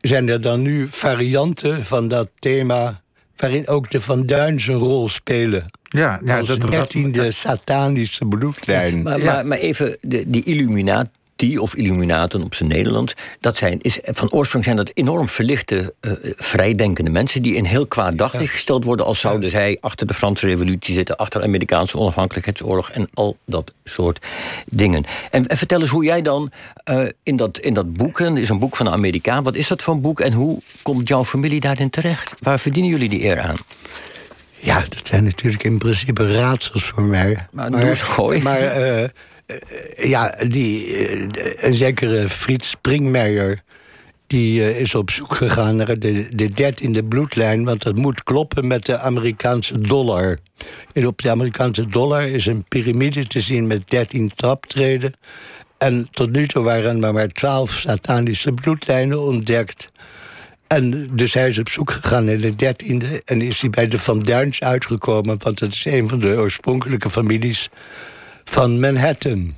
zijn 0.00 0.28
er 0.28 0.40
dan 0.40 0.62
nu 0.62 0.88
varianten 0.88 1.84
van 1.84 2.08
dat 2.08 2.28
thema... 2.38 3.02
waarin 3.36 3.68
ook 3.68 3.90
de 3.90 4.00
Van 4.00 4.26
Duins 4.26 4.66
een 4.66 4.74
rol 4.74 5.08
spelen. 5.08 5.70
Ja, 5.92 6.20
ja 6.24 6.38
als 6.38 6.58
dertiende 6.58 7.30
satanische 7.30 8.24
bloedlijn. 8.24 9.02
Maar, 9.02 9.18
ja. 9.18 9.24
maar, 9.24 9.46
maar 9.46 9.58
even, 9.58 9.96
de, 10.00 10.24
die 10.26 10.44
Illuminati 10.44 11.08
of 11.58 11.74
Illuminaten 11.74 12.42
op 12.42 12.54
zijn 12.54 12.68
Nederland, 12.68 13.14
dat 13.40 13.56
zijn, 13.56 13.80
is, 13.80 13.98
van 14.02 14.30
oorsprong 14.30 14.64
zijn 14.64 14.76
dat 14.76 14.90
enorm 14.94 15.28
verlichte, 15.28 15.94
uh, 16.00 16.12
vrijdenkende 16.36 17.10
mensen 17.10 17.42
die 17.42 17.54
in 17.54 17.64
heel 17.64 17.86
kwaad 17.86 18.18
daglicht 18.18 18.52
gesteld 18.52 18.84
worden 18.84 19.06
als 19.06 19.20
zouden 19.20 19.50
ja. 19.50 19.56
zij 19.56 19.78
achter 19.80 20.06
de 20.06 20.14
Franse 20.14 20.46
Revolutie 20.46 20.94
zitten, 20.94 21.16
achter 21.16 21.40
de 21.40 21.46
Amerikaanse 21.46 21.98
onafhankelijkheidsoorlog 21.98 22.90
en 22.90 23.08
al 23.14 23.36
dat 23.44 23.72
soort 23.84 24.26
dingen. 24.66 25.04
En, 25.30 25.46
en 25.46 25.56
vertel 25.56 25.80
eens 25.80 25.90
hoe 25.90 26.04
jij 26.04 26.22
dan 26.22 26.50
uh, 26.90 27.06
in, 27.22 27.36
dat, 27.36 27.58
in 27.58 27.74
dat 27.74 27.92
boek, 27.92 28.20
en 28.20 28.36
is 28.36 28.48
een 28.48 28.58
boek 28.58 28.76
van 28.76 28.86
een 28.86 28.92
Amerikaan, 28.92 29.42
wat 29.42 29.54
is 29.54 29.68
dat 29.68 29.82
voor 29.82 29.94
een 29.94 30.00
boek 30.00 30.20
en 30.20 30.32
hoe 30.32 30.58
komt 30.82 31.08
jouw 31.08 31.24
familie 31.24 31.60
daarin 31.60 31.90
terecht? 31.90 32.34
Waar 32.38 32.60
verdienen 32.60 32.90
jullie 32.90 33.08
die 33.08 33.24
eer 33.24 33.40
aan? 33.40 33.56
Ja, 34.60 34.84
dat 34.88 35.06
zijn 35.06 35.24
natuurlijk 35.24 35.64
in 35.64 35.78
principe 35.78 36.32
raadsels 36.32 36.84
voor 36.84 37.02
mij. 37.02 37.46
Maar, 37.52 37.70
maar, 37.70 37.96
gooi. 37.96 38.42
maar 38.42 38.60
uh, 38.60 39.02
uh, 39.02 39.08
ja, 39.96 40.36
die, 40.48 40.86
uh, 40.86 41.28
een 41.56 41.74
zekere 41.74 42.28
Frits 42.28 42.70
Springmeijer... 42.70 43.62
die 44.26 44.78
is 44.78 44.94
op 44.94 45.10
zoek 45.10 45.34
gegaan 45.34 45.76
naar 45.76 45.98
de, 45.98 46.28
de 46.34 46.48
dertiende 46.48 47.04
bloedlijn... 47.04 47.64
want 47.64 47.82
dat 47.82 47.96
moet 47.96 48.22
kloppen 48.22 48.66
met 48.66 48.86
de 48.86 48.98
Amerikaanse 48.98 49.80
dollar. 49.80 50.38
En 50.92 51.06
op 51.06 51.22
de 51.22 51.30
Amerikaanse 51.30 51.86
dollar 51.88 52.28
is 52.28 52.46
een 52.46 52.64
piramide 52.68 53.26
te 53.26 53.40
zien 53.40 53.66
met 53.66 53.90
dertien 53.90 54.30
traptreden... 54.34 55.14
En 55.80 56.08
tot 56.10 56.32
nu 56.32 56.46
toe 56.46 56.62
waren 56.62 57.04
er 57.04 57.12
maar 57.12 57.28
twaalf 57.28 57.70
satanische 57.70 58.52
bloedlijnen 58.52 59.20
ontdekt... 59.20 59.90
En 60.72 61.10
dus 61.12 61.34
hij 61.34 61.48
is 61.48 61.58
op 61.58 61.68
zoek 61.68 61.90
gegaan 61.90 62.24
naar 62.24 62.36
de 62.36 62.56
dertiende... 62.56 63.22
en 63.24 63.40
is 63.40 63.60
hij 63.60 63.70
bij 63.70 63.86
de 63.86 63.98
Van 63.98 64.22
Duins 64.22 64.60
uitgekomen... 64.60 65.38
want 65.42 65.60
het 65.60 65.72
is 65.72 65.84
een 65.84 66.08
van 66.08 66.18
de 66.18 66.36
oorspronkelijke 66.36 67.10
families 67.10 67.68
van 68.44 68.80
Manhattan. 68.80 69.56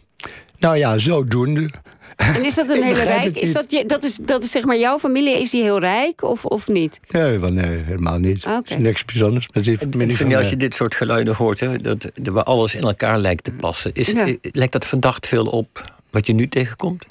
Nou 0.58 0.76
ja, 0.76 0.98
zodoende. 0.98 1.70
En 2.16 2.44
is 2.44 2.54
dat 2.54 2.70
een 2.70 2.82
hele 2.92 3.02
rijk? 3.02 3.36
Is 3.36 3.52
dat, 3.52 3.70
je, 3.70 3.86
dat, 3.86 4.04
is, 4.04 4.16
dat 4.16 4.42
is 4.42 4.50
zeg 4.50 4.64
maar 4.64 4.78
jouw 4.78 4.98
familie, 4.98 5.40
is 5.40 5.50
die 5.50 5.62
heel 5.62 5.78
rijk 5.78 6.22
of, 6.22 6.44
of 6.44 6.68
niet? 6.68 7.00
Nee, 7.08 7.38
wel, 7.38 7.52
nee, 7.52 7.78
helemaal 7.78 8.18
niet. 8.18 8.44
Oké. 8.44 8.54
Het 8.54 8.70
is 8.70 8.76
niks 8.76 9.04
bijzonders 9.04 9.48
met 9.52 9.64
die 9.64 9.72
Ik 9.72 9.78
familie 9.90 10.16
vind 10.16 10.34
als 10.34 10.50
je 10.50 10.56
dit 10.56 10.74
soort 10.74 10.94
geluiden 10.94 11.34
hoort, 11.34 11.60
hè, 11.60 11.76
dat, 11.76 12.10
dat 12.14 12.34
waar 12.34 12.44
alles 12.44 12.74
in 12.74 12.82
elkaar 12.82 13.18
lijkt 13.18 13.44
te 13.44 13.52
passen, 13.52 13.92
is, 13.94 14.06
Ja. 14.06 14.34
lijkt 14.42 14.72
dat 14.72 14.86
verdacht 14.86 15.26
veel 15.26 15.46
op 15.46 15.92
wat 16.12 16.26
je 16.26 16.32
nu 16.32 16.48
tegenkomt? 16.48 17.04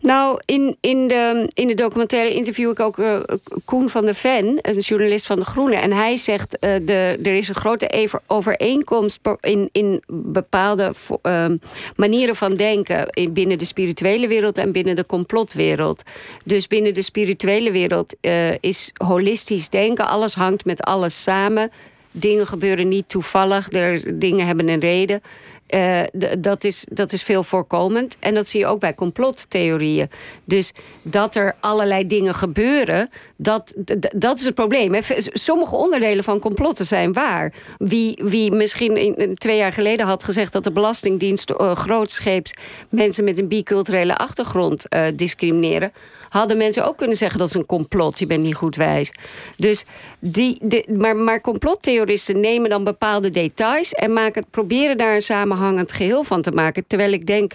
Nou, 0.00 0.40
in, 0.44 0.76
in, 0.80 1.08
de, 1.08 1.50
in 1.54 1.66
de 1.66 1.74
documentaire 1.74 2.34
interview 2.34 2.70
ik 2.70 2.80
ook 2.80 2.98
eh, 2.98 3.18
Koen 3.64 3.90
van 3.90 4.04
der 4.04 4.14
Ven, 4.14 4.58
een 4.62 4.78
journalist 4.78 5.26
van 5.26 5.38
De 5.38 5.44
Groene. 5.44 5.76
En 5.76 5.92
hij 5.92 6.16
zegt, 6.16 6.58
eh 6.58 6.74
de, 6.82 7.18
er 7.22 7.34
is 7.34 7.48
een 7.48 7.54
grote 7.54 8.08
overeenkomst 8.26 9.20
in, 9.40 9.68
in 9.72 10.02
bepaalde 10.08 10.92
ehm, 11.22 11.56
manieren 11.96 12.36
van 12.36 12.54
denken... 12.54 13.08
In, 13.10 13.32
binnen 13.32 13.58
de 13.58 13.64
spirituele 13.64 14.28
wereld 14.28 14.58
en 14.58 14.72
binnen 14.72 14.96
de 14.96 15.06
complotwereld. 15.06 16.02
Dus 16.44 16.66
binnen 16.66 16.94
de 16.94 17.02
spirituele 17.02 17.70
wereld 17.70 18.16
eh, 18.20 18.58
is 18.60 18.90
holistisch 18.94 19.68
denken. 19.68 20.08
Alles 20.08 20.34
hangt 20.34 20.64
met 20.64 20.82
alles 20.82 21.22
samen. 21.22 21.70
Dingen 22.10 22.46
gebeuren 22.46 22.88
niet 22.88 23.08
toevallig, 23.08 23.72
er, 23.72 24.18
dingen 24.18 24.46
hebben 24.46 24.68
een 24.68 24.80
reden. 24.80 25.22
Eh, 25.66 26.00
dat, 26.38 26.64
is, 26.64 26.86
dat 26.90 27.12
is 27.12 27.22
veel 27.22 27.42
voorkomend. 27.42 28.16
En 28.20 28.34
dat 28.34 28.48
zie 28.48 28.60
je 28.60 28.66
ook 28.66 28.80
bij 28.80 28.94
complottheorieën. 28.94 30.10
Dus 30.44 30.72
dat 31.02 31.34
er 31.34 31.54
allerlei 31.60 32.06
dingen 32.06 32.34
gebeuren, 32.34 33.10
dat, 33.36 33.74
dat 34.16 34.38
is 34.38 34.44
het 34.44 34.54
probleem. 34.54 34.94
Sommige 35.32 35.76
onderdelen 35.76 36.24
van 36.24 36.38
complotten 36.38 36.84
zijn 36.84 37.12
waar. 37.12 37.52
Wie, 37.78 38.20
wie 38.24 38.52
misschien 38.52 39.16
in 39.16 39.34
twee 39.34 39.56
jaar 39.56 39.72
geleden 39.72 40.06
had 40.06 40.24
gezegd 40.24 40.52
dat 40.52 40.64
de 40.64 40.72
Belastingdienst 40.72 41.50
eh, 41.50 41.76
grootscheeps 41.76 42.54
mensen 42.88 43.24
met 43.24 43.38
een 43.38 43.48
biculturele 43.48 44.16
achtergrond 44.16 44.88
eh, 44.88 45.02
discrimineren. 45.14 45.92
Hadden 46.36 46.56
mensen 46.56 46.86
ook 46.86 46.96
kunnen 46.96 47.16
zeggen 47.16 47.38
dat 47.38 47.48
is 47.48 47.54
een 47.54 47.66
complot, 47.66 48.18
je 48.18 48.26
bent 48.26 48.42
niet 48.42 48.54
goed 48.54 48.76
wijs. 48.76 49.12
Dus 49.56 49.84
die, 50.18 50.58
de, 50.62 50.86
maar, 50.98 51.16
maar 51.16 51.40
complottheoristen 51.40 52.40
nemen 52.40 52.70
dan 52.70 52.84
bepaalde 52.84 53.30
details 53.30 53.92
en 53.92 54.12
maken, 54.12 54.46
proberen 54.50 54.96
daar 54.96 55.14
een 55.14 55.22
samenhangend 55.22 55.92
geheel 55.92 56.24
van 56.24 56.42
te 56.42 56.50
maken. 56.50 56.84
Terwijl 56.86 57.12
ik 57.12 57.26
denk 57.26 57.52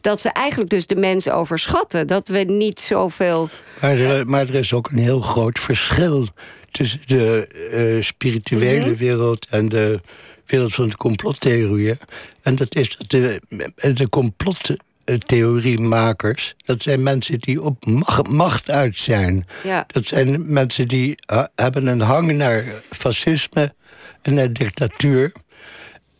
dat 0.00 0.20
ze 0.20 0.28
eigenlijk 0.28 0.70
dus 0.70 0.86
de 0.86 0.96
mensen 0.96 1.34
overschatten. 1.34 2.06
Dat 2.06 2.28
we 2.28 2.38
niet 2.38 2.80
zoveel. 2.80 3.48
Maar 3.80 3.96
er, 3.98 4.26
maar 4.26 4.48
er 4.48 4.54
is 4.54 4.72
ook 4.72 4.90
een 4.90 4.98
heel 4.98 5.20
groot 5.20 5.58
verschil 5.58 6.26
tussen 6.70 7.00
de 7.06 7.46
eh, 7.96 8.02
spirituele 8.02 8.86
Mhm. 8.90 8.96
wereld 8.96 9.46
en 9.50 9.68
de 9.68 10.00
wereld 10.46 10.74
van 10.74 10.88
de 10.88 10.96
complottheorieën. 10.96 11.98
En 12.42 12.54
dat 12.56 12.74
is 12.74 12.96
dat 12.96 13.10
de, 13.10 13.40
de 13.94 14.08
complottheoriemakers, 15.04 16.54
dat 16.64 16.82
zijn 16.82 17.02
mensen 17.02 17.38
die 17.38 17.62
op 17.62 17.86
macht, 18.28 18.70
uit 18.70 18.96
zijn. 18.96 19.44
Ja. 19.62 19.84
Dat 19.86 20.06
zijn 20.06 20.52
mensen 20.52 20.88
die 20.88 21.16
eh, 21.26 21.44
hebben 21.54 21.86
een 21.86 22.00
hang 22.00 22.32
naar 22.32 22.64
fascisme 22.90 23.74
en 24.22 24.34
naar 24.34 24.52
dictatuur. 24.52 25.32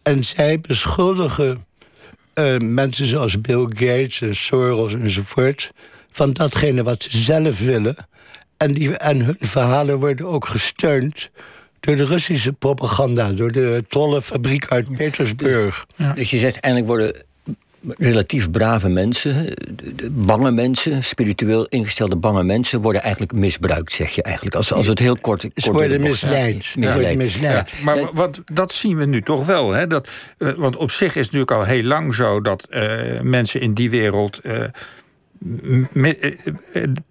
En 0.02 0.24
zij 0.24 0.60
beschuldigen 0.60 1.66
eh, 2.34 2.56
mensen 2.58 3.06
zoals 3.06 3.40
Bill 3.40 3.66
Gates 3.68 4.20
en 4.20 4.34
Soros 4.34 4.94
enzovoort... 4.94 5.72
van 6.10 6.32
datgene 6.32 6.82
wat 6.82 7.02
ze 7.02 7.18
zelf 7.18 7.58
willen. 7.58 7.96
En, 8.56 8.72
die, 8.72 8.96
en 8.96 9.20
hun 9.20 9.36
verhalen 9.40 9.98
worden 9.98 10.26
ook 10.26 10.46
gesteund 10.46 11.30
door 11.80 11.96
de 11.96 12.04
Russische 12.04 12.52
propaganda... 12.52 13.32
door 13.32 13.52
de 13.52 13.84
trollenfabriek 13.88 14.66
uit 14.66 14.96
Petersburg. 14.96 15.86
Dus 16.14 16.30
je 16.30 16.38
zegt 16.38 16.56
eindelijk 16.56 16.90
worden 16.90 17.24
relatief 17.98 18.50
brave 18.50 18.88
mensen, 18.88 19.46
de- 19.46 19.94
de 19.94 20.10
bange 20.10 20.50
mensen, 20.50 21.04
spiritueel 21.04 21.66
ingestelde 21.68 22.16
bange 22.16 22.42
mensen, 22.44 22.80
worden 22.80 23.02
eigenlijk 23.02 23.32
misbruikt, 23.32 23.92
zeg 23.92 24.10
je 24.14 24.22
eigenlijk. 24.22 24.56
Als, 24.56 24.72
als 24.72 24.86
het 24.86 24.98
heel 24.98 25.16
kort. 25.20 25.40
kort 25.40 25.52
Ze 25.54 25.72
worden 25.72 26.00
misleid. 26.00 26.64
Ze 26.64 26.78
Misleid. 26.78 26.98
worden 27.00 27.16
misleid. 27.16 27.72
Maar 27.84 27.98
wat, 28.12 28.40
dat 28.52 28.72
zien 28.72 28.96
we 28.96 29.04
nu 29.04 29.22
toch 29.22 29.46
wel. 29.46 29.70
Hè? 29.72 29.86
Dat, 29.86 30.08
eh, 30.38 30.48
want 30.56 30.76
op 30.76 30.90
zich 30.90 31.08
is 31.16 31.26
het 31.26 31.32
natuurlijk 31.34 31.50
al 31.50 31.64
heel 31.64 31.82
lang 31.82 32.14
zo 32.14 32.40
dat 32.40 32.66
eh, 32.70 33.20
mensen 33.20 33.60
in 33.60 33.74
die 33.74 33.90
wereld. 33.90 34.38
eh, 34.38 34.54
eh, 34.54 34.62
eh, 34.64 34.70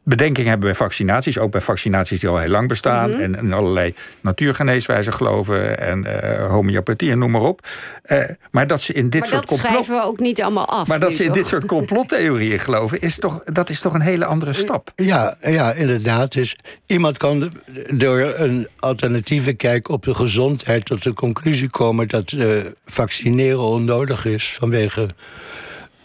bedenking 0.03 0.47
hebben 0.47 0.65
bij 0.65 0.75
vaccinaties, 0.75 1.37
ook 1.37 1.51
bij 1.51 1.61
vaccinaties 1.61 2.19
die 2.19 2.29
al 2.29 2.37
heel 2.37 2.49
lang 2.49 2.67
bestaan, 2.67 3.11
en, 3.11 3.35
en 3.35 3.53
allerlei 3.53 3.93
natuurgeneeswijzen 4.21 5.13
geloven 5.13 5.79
en 5.79 6.05
eh, 6.05 6.49
homeopathie 6.49 7.11
en 7.11 7.19
noem 7.19 7.31
maar 7.31 7.41
op. 7.41 7.67
Eh, 8.03 8.23
maar 8.51 8.67
dat 8.67 8.81
ze 8.81 8.93
in 8.93 9.09
dit 9.09 9.19
Maar 9.19 9.29
soort 9.29 9.41
dat 9.41 9.49
complot. 9.49 9.71
schrijven 9.71 9.95
we 9.95 10.03
ook 10.03 10.19
niet 10.19 10.41
allemaal 10.41 10.67
af. 10.67 10.87
Maar 10.87 10.99
dat 10.99 11.13
ze 11.13 11.21
in 11.21 11.27
toch? 11.27 11.37
dit 11.37 11.47
soort 11.47 11.65
complottheorieën 11.65 12.59
geloven, 12.59 13.01
is 13.01 13.19
toch, 13.19 13.43
dat 13.43 13.69
is 13.69 13.79
toch 13.79 13.93
een 13.93 14.01
hele 14.01 14.25
andere 14.25 14.53
stap. 14.53 14.91
Ja, 14.95 15.37
ja, 15.41 15.71
inderdaad. 15.73 16.33
Dus 16.33 16.57
iemand 16.85 17.17
kan 17.17 17.51
door 17.93 18.33
een 18.35 18.67
alternatieve 18.79 19.53
kijk 19.53 19.89
op 19.89 20.03
de 20.03 20.13
gezondheid 20.13 20.85
tot 20.85 21.03
de 21.03 21.13
conclusie 21.13 21.69
komen 21.69 22.07
dat 22.07 22.31
eh, 22.31 22.47
vaccineren 22.85 23.63
onnodig 23.63 24.25
is 24.25 24.55
vanwege 24.59 25.07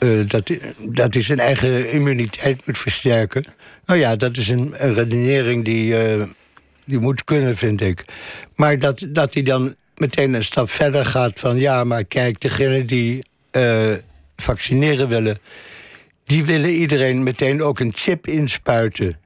eh, 0.07 0.29
dat, 0.29 0.51
dat 0.79 1.15
hij 1.15 1.23
zijn 1.23 1.39
eigen 1.39 1.91
immuniteit 1.91 2.67
moet 2.67 2.79
versterken. 2.79 3.45
Nou 3.87 4.01
ja, 4.01 4.17
dat 4.17 4.37
is 4.37 4.49
een, 4.49 4.75
een 4.77 4.95
redenering 4.95 5.65
die, 5.65 5.97
eh, 5.97 6.23
die 6.85 6.99
moet 6.99 7.25
kunnen, 7.25 7.57
vind 7.57 7.81
ik. 7.81 8.05
Maar 8.55 8.79
dat, 8.79 9.07
dat 9.09 9.35
hij 9.35 9.43
dan 9.43 9.75
meteen 9.97 10.35
een 10.35 10.45
stap 10.45 10.71
verder 10.71 11.07
gaat 11.07 11.41
van 11.41 11.57
ja, 11.57 11.85
maar 11.85 12.05
kijk, 12.05 12.41
degene 12.41 12.85
die 12.85 13.25
eh, 13.51 13.93
vaccineren 14.37 15.09
willen, 15.09 15.39
die 16.25 16.45
willen 16.45 16.71
iedereen 16.71 17.23
meteen 17.23 17.63
ook 17.63 17.81
een 17.81 17.93
chip 17.95 18.27
inspuiten. 18.27 19.19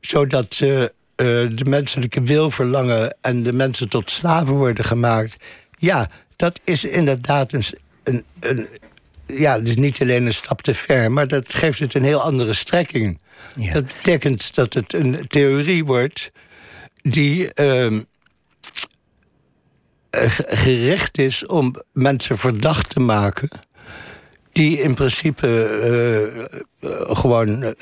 Zodat 0.00 0.54
ze 0.54 0.92
de 1.54 1.64
menselijke 1.66 2.22
wil 2.22 2.50
verlangen 2.50 3.16
en 3.20 3.42
de 3.42 3.52
mensen 3.52 3.88
tot 3.88 4.10
slaven 4.10 4.54
worden 4.54 4.84
gemaakt. 4.84 5.36
Ja, 5.78 6.10
dat 6.36 6.60
is 6.64 6.84
inderdaad 6.84 7.52
een, 7.52 7.62
een, 8.02 8.24
een. 8.40 8.68
Ja, 9.36 9.58
het 9.58 9.68
is 9.68 9.76
niet 9.76 10.00
alleen 10.00 10.26
een 10.26 10.32
stap 10.34 10.62
te 10.62 10.74
ver, 10.74 11.12
maar 11.12 11.28
dat 11.28 11.54
geeft 11.54 11.78
het 11.78 11.94
een 11.94 12.02
heel 12.04 12.20
andere 12.20 12.54
strekking. 12.54 13.20
Ja. 13.56 13.72
Dat 13.72 13.84
betekent 13.86 14.54
dat 14.54 14.74
het 14.74 14.92
een 14.92 15.26
theorie 15.28 15.84
wordt 15.84 16.30
die 17.02 17.50
ge- 20.10 20.46
gericht 20.48 21.18
is 21.18 21.46
om 21.46 21.74
mensen 21.92 22.38
verdacht 22.38 22.90
te 22.90 23.00
maken 23.00 23.48
die 24.52 24.78
in 24.80 24.94
principe 24.94 25.46
eh, 26.82 26.88
gewoon 27.16 27.62
eh, 27.62 27.74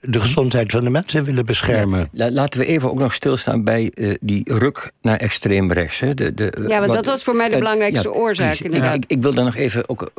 de 0.00 0.20
gezondheid 0.20 0.70
van 0.72 0.84
de 0.84 0.90
mensen 0.90 1.24
willen 1.24 1.46
beschermen. 1.46 2.08
La- 2.12 2.30
Laten 2.30 2.60
we 2.60 2.66
even 2.66 2.90
ook 2.90 2.98
nog 2.98 3.14
stilstaan 3.14 3.64
bij 3.64 3.90
eh, 3.94 4.14
die 4.20 4.42
ruk 4.58 4.90
naar 5.02 5.16
extreem 5.16 5.72
rechts. 5.72 6.00
Hè. 6.00 6.14
De, 6.14 6.34
de, 6.34 6.52
Ja, 6.68 6.74
want 6.78 6.86
wat- 6.86 6.94
dat 6.96 7.06
was 7.06 7.24
voor 7.24 7.36
mij 7.36 7.48
de 7.48 7.58
belangrijkste 7.58 8.12
oorzaak, 8.12 8.58
inderdaad. 8.58 8.94
Ik, 8.94 9.04
ik 9.06 9.22
wil 9.22 9.34
daar 9.34 9.44
nog 9.44 9.56
even, 9.56 9.88
ook, 9.88 10.10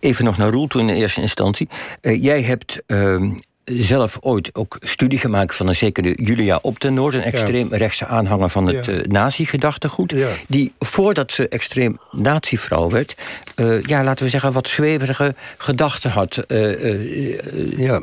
even 0.00 0.24
nog 0.24 0.36
naar 0.36 0.50
Roel 0.50 0.66
toe 0.66 0.80
in 0.80 0.86
de 0.86 0.94
eerste 0.94 1.20
instantie. 1.20 1.68
Eh, 2.00 2.22
jij 2.22 2.42
hebt 2.42 2.82
ehm, 2.86 3.30
zelf 3.74 4.18
ooit 4.20 4.50
ook 4.54 4.76
studie 4.80 5.18
gemaakt 5.18 5.54
van 5.54 5.68
een 5.68 5.74
zekere 5.76 6.22
Julia 6.22 6.58
Op 6.62 6.78
ten 6.78 6.94
Noord... 6.94 7.14
een 7.14 7.22
extreem 7.22 7.68
rechtse 7.74 8.06
aanhanger 8.06 8.48
van 8.48 8.66
het 8.66 8.86
Ja. 8.86 8.92
eh, 8.92 9.04
nazi-gedachtegoed... 9.04 10.10
Ja. 10.10 10.28
die 10.48 10.72
voordat 10.78 11.32
ze 11.32 11.48
extreem 11.48 11.98
nazi-vrouw 12.10 12.90
werd... 12.90 13.14
eh, 13.54 13.82
ja, 13.82 14.04
laten 14.04 14.24
we 14.24 14.30
zeggen, 14.30 14.52
wat 14.52 14.68
zweverige 14.68 15.34
gedachten 15.58 16.10
had... 16.10 16.36
eh, 16.36 17.78
Ja. 17.78 18.00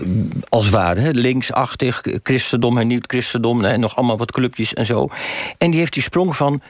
als 0.50 0.70
ware. 0.70 1.00
hè, 1.00 1.10
Linksachtig, 1.10 2.02
christendom, 2.24 2.76
hernieuwd 2.78 3.06
christendom... 3.08 3.64
en 3.64 3.80
nog 3.80 3.96
allemaal 3.96 4.18
wat 4.18 4.32
clubjes 4.32 4.74
en 4.74 4.86
zo. 4.86 5.08
En 5.58 5.70
die 5.72 5.80
heeft 5.80 5.94
die 5.94 6.04
sprong 6.04 6.36
van 6.36 6.62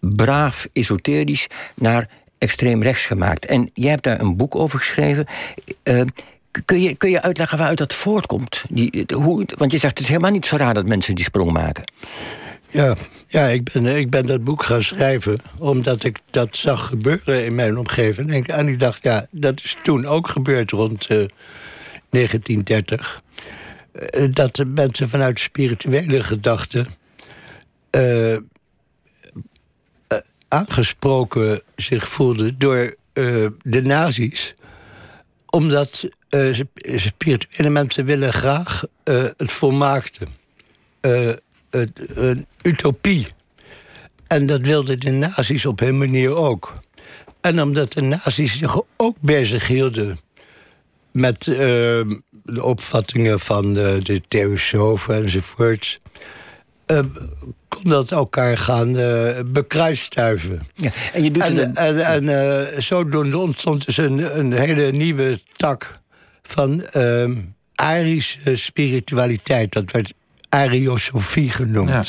braaf 0.00 0.66
esoterisch 0.72 1.46
naar 1.74 2.08
extreem 2.38 2.82
rechts 2.82 3.04
gemaakt. 3.04 3.46
En 3.46 3.70
jij 3.74 3.90
hebt 3.90 4.04
daar 4.04 4.20
een 4.20 4.36
boek 4.36 4.56
over 4.56 4.78
geschreven. 4.78 5.26
Eh, 6.50 6.62
kun, 6.64 6.82
je, 6.82 6.94
kun 6.94 7.10
je 7.10 7.22
uitleggen 7.22 7.58
waaruit 7.58 7.78
dat 7.78 7.94
voortkomt? 7.94 8.64
Die, 8.68 9.06
hoe, 9.14 9.46
want 9.56 9.72
je 9.72 9.78
zegt 9.78 9.92
het 9.92 10.02
is 10.02 10.08
helemaal 10.08 10.30
niet 10.30 10.46
zo 10.46 10.56
raar 10.56 10.74
dat 10.74 10.86
mensen 10.86 11.14
die 11.14 11.24
sprong 11.24 11.52
maken. 11.52 11.84
Ja, 12.70 12.94
ja 13.26 13.46
ik, 13.46 13.72
ben, 13.72 13.86
ik 13.86 14.10
ben 14.10 14.26
dat 14.26 14.44
boek 14.44 14.62
gaan 14.62 14.82
schrijven 14.82 15.38
omdat 15.58 16.04
ik 16.04 16.18
dat 16.30 16.56
zag 16.56 16.86
gebeuren 16.86 17.44
in 17.44 17.54
mijn 17.54 17.78
omgeving. 17.78 18.46
En 18.46 18.68
ik, 18.68 18.78
dacht, 18.78 19.02
ja, 19.02 19.26
dat 19.30 19.60
is 19.64 19.76
toen 19.82 20.06
ook 20.06 20.28
gebeurd 20.28 20.70
rond 20.70 21.06
eh, 21.06 21.24
1930. 22.10 23.22
Eh, 23.92 24.26
dat 24.30 24.56
de 24.56 24.64
mensen 24.64 25.08
vanuit 25.08 25.38
spirituele 25.38 26.22
gedachten 26.22 26.86
eh, 27.90 28.34
eh, 28.34 28.40
aangesproken 30.48 31.62
zich 31.76 32.08
voelden 32.08 32.58
door 32.58 32.94
eh, 33.12 33.46
de 33.62 33.82
nazi's 33.82 34.54
omdat 35.46 36.08
sp- 36.30 36.86
spirituele 36.96 37.70
mensen 37.70 38.04
willen 38.04 38.32
graag 38.32 38.84
eh, 39.04 39.24
het 39.36 39.52
volmaakte. 39.52 40.26
Eh, 41.00 41.30
een 42.14 42.46
utopie. 42.62 43.26
En 44.26 44.46
dat 44.46 44.60
wilden 44.60 45.00
de 45.00 45.10
nazi's 45.10 45.64
op 45.64 45.80
hun 45.80 45.98
manier 45.98 46.34
ook. 46.34 46.74
En 47.40 47.62
omdat 47.62 47.92
de 47.92 48.00
nazi's 48.00 48.58
zich 48.58 48.80
ook 48.96 49.16
bezig 49.20 49.66
hielden 49.66 50.18
met 51.10 51.46
uh, 51.46 51.56
de 52.44 52.62
opvattingen 52.62 53.40
van 53.40 53.74
de, 53.74 53.98
de 54.02 54.20
theosofen 54.28 55.14
enzovoorts. 55.14 55.98
Uh, 56.86 56.98
kon 57.68 57.82
dat 57.82 58.12
elkaar 58.12 58.58
gaan 58.58 58.96
uh, 58.96 59.38
bekruistuiven. 59.46 60.66
Ja, 60.74 60.90
en 61.12 61.24
je 61.24 61.30
doet 61.30 61.42
en, 61.42 61.76
en, 61.76 61.98
en 62.06 62.24
uh, 62.24 62.80
zodoende 62.80 63.38
ontstond 63.38 63.86
dus 63.86 63.96
een, 63.96 64.38
een 64.38 64.52
hele 64.52 64.90
nieuwe 64.90 65.40
tak 65.56 66.00
van 66.48 66.84
uh, 66.96 67.30
Arische 67.74 68.56
spiritualiteit. 68.56 69.72
Dat 69.72 69.90
werd 69.90 70.12
Ariosofie 70.48 71.50
genoemd. 71.50 71.88
Ja. 71.88 72.04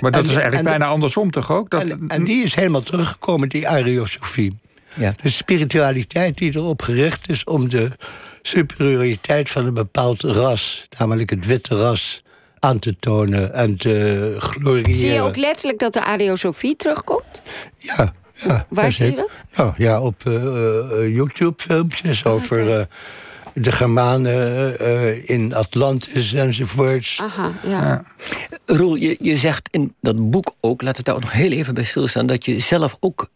Maar 0.00 0.10
dat 0.10 0.22
en, 0.22 0.28
is 0.28 0.34
eigenlijk 0.34 0.64
bijna 0.64 0.86
andersom 0.86 1.30
toch 1.30 1.52
ook? 1.52 1.70
Dat... 1.70 1.80
En, 1.80 2.04
en, 2.08 2.24
die 2.24 2.44
is 2.44 2.54
helemaal 2.54 2.80
teruggekomen, 2.80 3.48
die 3.48 3.68
Ariosofie. 3.68 4.58
Ja. 4.94 5.14
De 5.22 5.28
spiritualiteit 5.28 6.38
die 6.38 6.56
erop 6.56 6.82
gericht 6.82 7.30
is 7.30 7.44
om 7.44 7.68
de 7.68 7.90
superioriteit 8.42 9.50
van 9.50 9.66
een 9.66 9.74
bepaald 9.74 10.22
ras, 10.22 10.88
namelijk 10.98 11.30
het 11.30 11.46
witte 11.46 11.76
ras, 11.76 12.22
aan 12.58 12.78
te 12.78 12.96
tonen 12.98 13.54
en 13.54 13.76
te 13.76 14.34
gloriëren. 14.38 14.94
Zie 14.94 15.10
je 15.10 15.20
ook 15.20 15.36
letterlijk 15.36 15.78
dat 15.78 15.92
de 15.92 16.04
Ariosofie 16.04 16.76
terugkomt? 16.76 17.42
Ja. 17.78 18.12
ja 18.34 18.66
Waar 18.68 18.92
zie 18.92 19.10
je 19.10 19.16
dat? 19.16 19.30
Nou, 19.56 19.72
ja, 19.76 20.00
op 20.00 20.24
uh, 20.26 20.34
uh, 20.34 21.14
YouTube-filmpjes 21.14 22.22
oh, 22.22 22.32
over 22.32 22.62
okay. 22.62 22.78
uh, 22.78 22.84
de 23.60 23.72
Germanen 23.72 25.26
in 25.28 25.54
Atlantis 25.54 26.32
enzovoorts. 26.32 27.20
Aha, 27.20 27.52
ja. 27.62 27.70
ja. 27.70 28.04
Roel, 28.66 28.94
je, 28.94 29.16
je 29.20 29.36
zegt 29.36 29.68
in 29.70 29.94
dat 30.00 30.30
boek 30.30 30.54
ook, 30.60 30.82
laten 30.82 30.98
we 30.98 31.02
daar 31.02 31.14
ook 31.14 31.20
nog 31.20 31.32
heel 31.32 31.50
even 31.50 31.74
bij 31.74 31.84
stilstaan, 31.84 32.26
dat 32.26 32.44
je 32.44 32.58
zelf 32.58 32.96
ook 33.00 33.28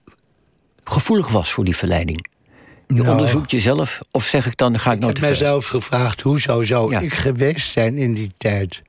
gevoelig 0.84 1.28
was 1.28 1.52
voor 1.52 1.64
die 1.64 1.76
verleiding. 1.76 2.26
Je 2.86 2.94
nou, 2.94 3.08
onderzoekt 3.08 3.50
jezelf, 3.50 3.98
of 4.10 4.24
zeg 4.24 4.46
ik 4.46 4.56
dan, 4.56 4.78
ga 4.78 4.92
ik, 4.92 5.00
te 5.00 5.06
ver? 5.06 5.14
Ik 5.16 5.20
heb 5.20 5.30
mezelf 5.30 5.66
gevraagd, 5.66 6.20
hoe 6.20 6.40
zou, 6.40 6.64
zou 6.64 6.90
ja. 6.90 7.00
ik 7.00 7.12
geweest 7.12 7.70
zijn 7.70 7.96
in 7.96 8.14
die 8.14 8.30
tijd? 8.36 8.82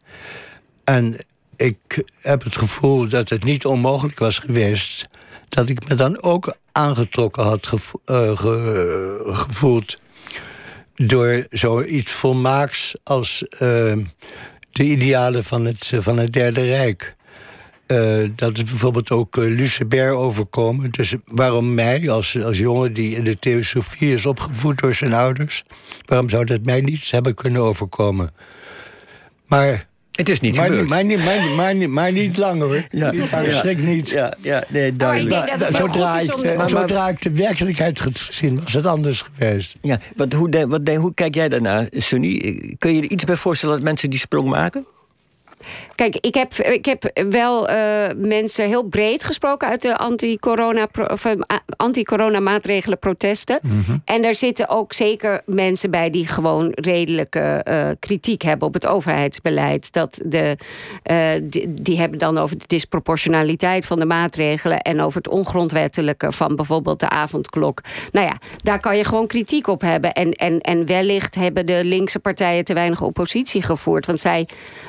En 0.83 1.17
ik 1.55 2.03
heb 2.19 2.43
het 2.43 2.55
gevoel 2.55 3.07
dat 3.07 3.29
het 3.29 3.43
niet 3.43 3.65
onmogelijk 3.65 4.19
was 4.19 4.39
geweest... 4.39 5.05
dat 5.49 5.69
ik 5.69 5.87
me 5.87 5.95
dan 5.95 6.21
ook 6.21 6.55
aangetrokken 6.71 7.43
had 7.43 7.67
gevo 7.67 8.01
uh, 8.05 8.37
ge 8.37 9.21
gevoeld... 9.25 10.01
door 10.95 11.45
zoiets 11.49 12.11
volmaaks 12.11 12.95
als 13.03 13.43
uh, 13.53 13.59
de 14.71 14.83
idealen 14.83 15.43
van 15.43 15.65
het, 15.65 15.91
van 15.97 16.17
het 16.17 16.33
Derde 16.33 16.65
Rijk... 16.65 17.15
Uh, 17.87 18.29
dat 18.35 18.57
het 18.57 18.69
bijvoorbeeld 18.69 19.11
ook 19.11 19.37
uh, 19.37 20.19
overkomen. 20.19 20.91
Dus 20.91 21.15
waarom 21.25 21.73
mij, 21.73 22.09
als, 22.09 22.43
als 22.43 22.57
jongen 22.57 22.93
die 22.93 23.15
in 23.15 23.23
de 23.23 23.35
theosofie 23.35 24.13
is 24.13 24.25
opgevoed 24.25 24.81
door 24.81 24.95
zijn 24.95 25.13
ouders... 25.13 25.63
waarom 26.05 26.29
zou 26.29 26.45
dat 26.45 26.63
mij 26.63 26.81
niet 26.81 27.11
hebben 27.11 27.33
kunnen 27.33 27.61
overkomen? 27.61 28.31
Maar... 29.45 29.91
Het 30.13 30.29
is 30.29 30.39
niet 30.39 30.55
maar, 30.55 30.65
gebeurd. 30.65 30.87
Maar, 30.89 31.05
maar, 31.05 31.17
maar, 31.55 31.75
maar, 31.75 31.89
maar 31.89 32.11
niet 32.11 32.37
lang 32.37 32.61
hoor. 32.61 32.83
Ja. 32.89 33.11
Niet 33.11 33.31
lang, 33.31 33.51
schrik 33.51 33.77
niet. 33.77 34.09
Ja, 34.09 34.33
ja 34.41 34.63
nee, 34.67 34.95
duidelijk. 34.95 35.35
Oh, 35.35 35.39
ik 35.39 35.45
denk 35.47 35.59
dat 35.59 35.73
het 35.73 36.35
om... 36.35 36.41
de, 36.41 36.63
zodra 36.67 37.09
ik 37.09 37.21
de 37.21 37.31
werkelijkheid 37.31 37.99
had 37.99 38.19
gezien, 38.19 38.59
was 38.63 38.73
het 38.73 38.85
anders 38.85 39.21
geweest. 39.21 39.75
Ja, 39.81 39.99
wat, 40.15 40.33
hoe, 40.33 40.49
de, 40.49 40.67
wat, 40.67 40.85
de, 40.85 40.95
hoe 40.95 41.13
kijk 41.13 41.35
jij 41.35 41.49
daarnaar, 41.49 41.87
Sunny? 41.91 42.75
Kun 42.77 42.93
je 42.95 43.01
er 43.01 43.09
iets 43.09 43.23
bij 43.23 43.35
voorstellen 43.35 43.75
dat 43.75 43.83
mensen 43.83 44.09
die 44.09 44.19
sprong 44.19 44.49
maken? 44.49 44.85
Kijk, 45.95 46.15
ik 46.19 46.33
heb, 46.33 46.53
ik 46.53 46.85
heb 46.85 47.11
wel 47.29 47.69
uh, 47.69 47.75
mensen 48.15 48.67
heel 48.67 48.83
breed 48.83 49.23
gesproken 49.23 49.67
uit 49.67 49.81
de 49.81 49.97
anti-corona 49.97 50.87
anti 51.77 52.03
maatregelen 52.39 52.99
protesten. 52.99 53.59
Mm 53.61 53.83
-hmm. 53.85 54.01
En 54.05 54.21
daar 54.21 54.35
zitten 54.35 54.69
ook 54.69 54.93
zeker 54.93 55.41
mensen 55.45 55.91
bij 55.91 56.09
die 56.09 56.27
gewoon 56.27 56.71
redelijke 56.71 57.65
uh, 57.67 57.89
kritiek 57.99 58.41
hebben 58.41 58.67
op 58.67 58.73
het 58.73 58.85
overheidsbeleid. 58.85 59.91
Dat 59.93 60.21
de, 60.25 60.57
uh, 61.11 61.27
die, 61.43 61.73
die, 61.73 61.99
hebben 61.99 62.19
dan 62.19 62.37
over 62.37 62.57
de 62.57 62.67
disproportionaliteit 62.67 63.85
van 63.85 63.99
de 63.99 64.05
maatregelen 64.05 64.81
en 64.81 65.01
over 65.01 65.17
het 65.17 65.27
ongrondwettelijke 65.27 66.31
van 66.31 66.55
bijvoorbeeld 66.55 66.99
de 66.99 67.09
avondklok. 67.09 67.81
Nou 68.11 68.27
ja, 68.27 68.37
daar 68.63 68.79
kan 68.79 68.97
je 68.97 69.03
gewoon 69.03 69.27
kritiek 69.27 69.67
op 69.67 69.81
hebben. 69.81 70.13
En, 70.13 70.31
en, 70.31 70.61
en 70.61 70.85
wellicht 70.85 71.35
hebben 71.35 71.65
de 71.65 71.81
linkse 71.83 72.19
partijen 72.19 72.63
te 72.63 72.73
weinig 72.73 73.01
oppositie 73.01 73.61
gevoerd. 73.61 74.05
Want 74.05 74.19
zij 74.19 74.47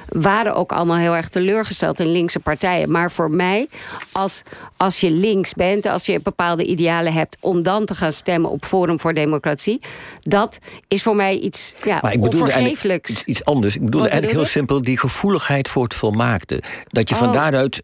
waren 0.09 0.55
ook 0.55 0.64
allemaal 0.73 0.97
heel 0.97 1.17
erg 1.17 1.29
teleurgesteld 1.29 2.01
in 2.01 2.07
linkse 2.07 2.41
partijen. 2.41 2.91
Maar 2.91 3.11
voor 3.11 3.31
mij, 3.31 3.69
als, 4.13 4.43
als 4.77 5.01
je 5.01 5.11
links 5.11 5.55
bent, 5.55 5.87
als 5.87 6.07
je 6.07 6.21
bepaalde 6.21 6.65
idealen 6.65 7.13
hebt, 7.13 7.37
om 7.41 7.63
dan 7.63 7.85
te 7.85 7.95
gaan 7.95 8.13
stemmen 8.13 8.51
op 8.51 8.65
Forum 8.65 9.01
voor 9.01 9.15
Democratie, 9.15 9.81
dat 10.21 10.59
is 10.89 11.03
voor 11.03 11.17
mij 11.17 11.39
iets 11.39 11.75
ja, 11.85 11.99
maar 12.03 12.13
ik 12.13 12.23
onvergeeflijks. 12.23 13.11
Iets, 13.11 13.25
iets 13.25 13.45
anders. 13.45 13.75
Ik 13.75 13.85
bedoel 13.85 14.01
eigenlijk 14.01 14.33
heel 14.33 14.45
simpel 14.45 14.83
die 14.83 14.99
gevoeligheid 14.99 15.69
voor 15.69 15.83
het 15.83 15.95
volmaakte. 15.95 16.63
Dat 16.89 17.09
je 17.09 17.15
oh. 17.15 17.21
van 17.21 17.33
daaruit 17.33 17.83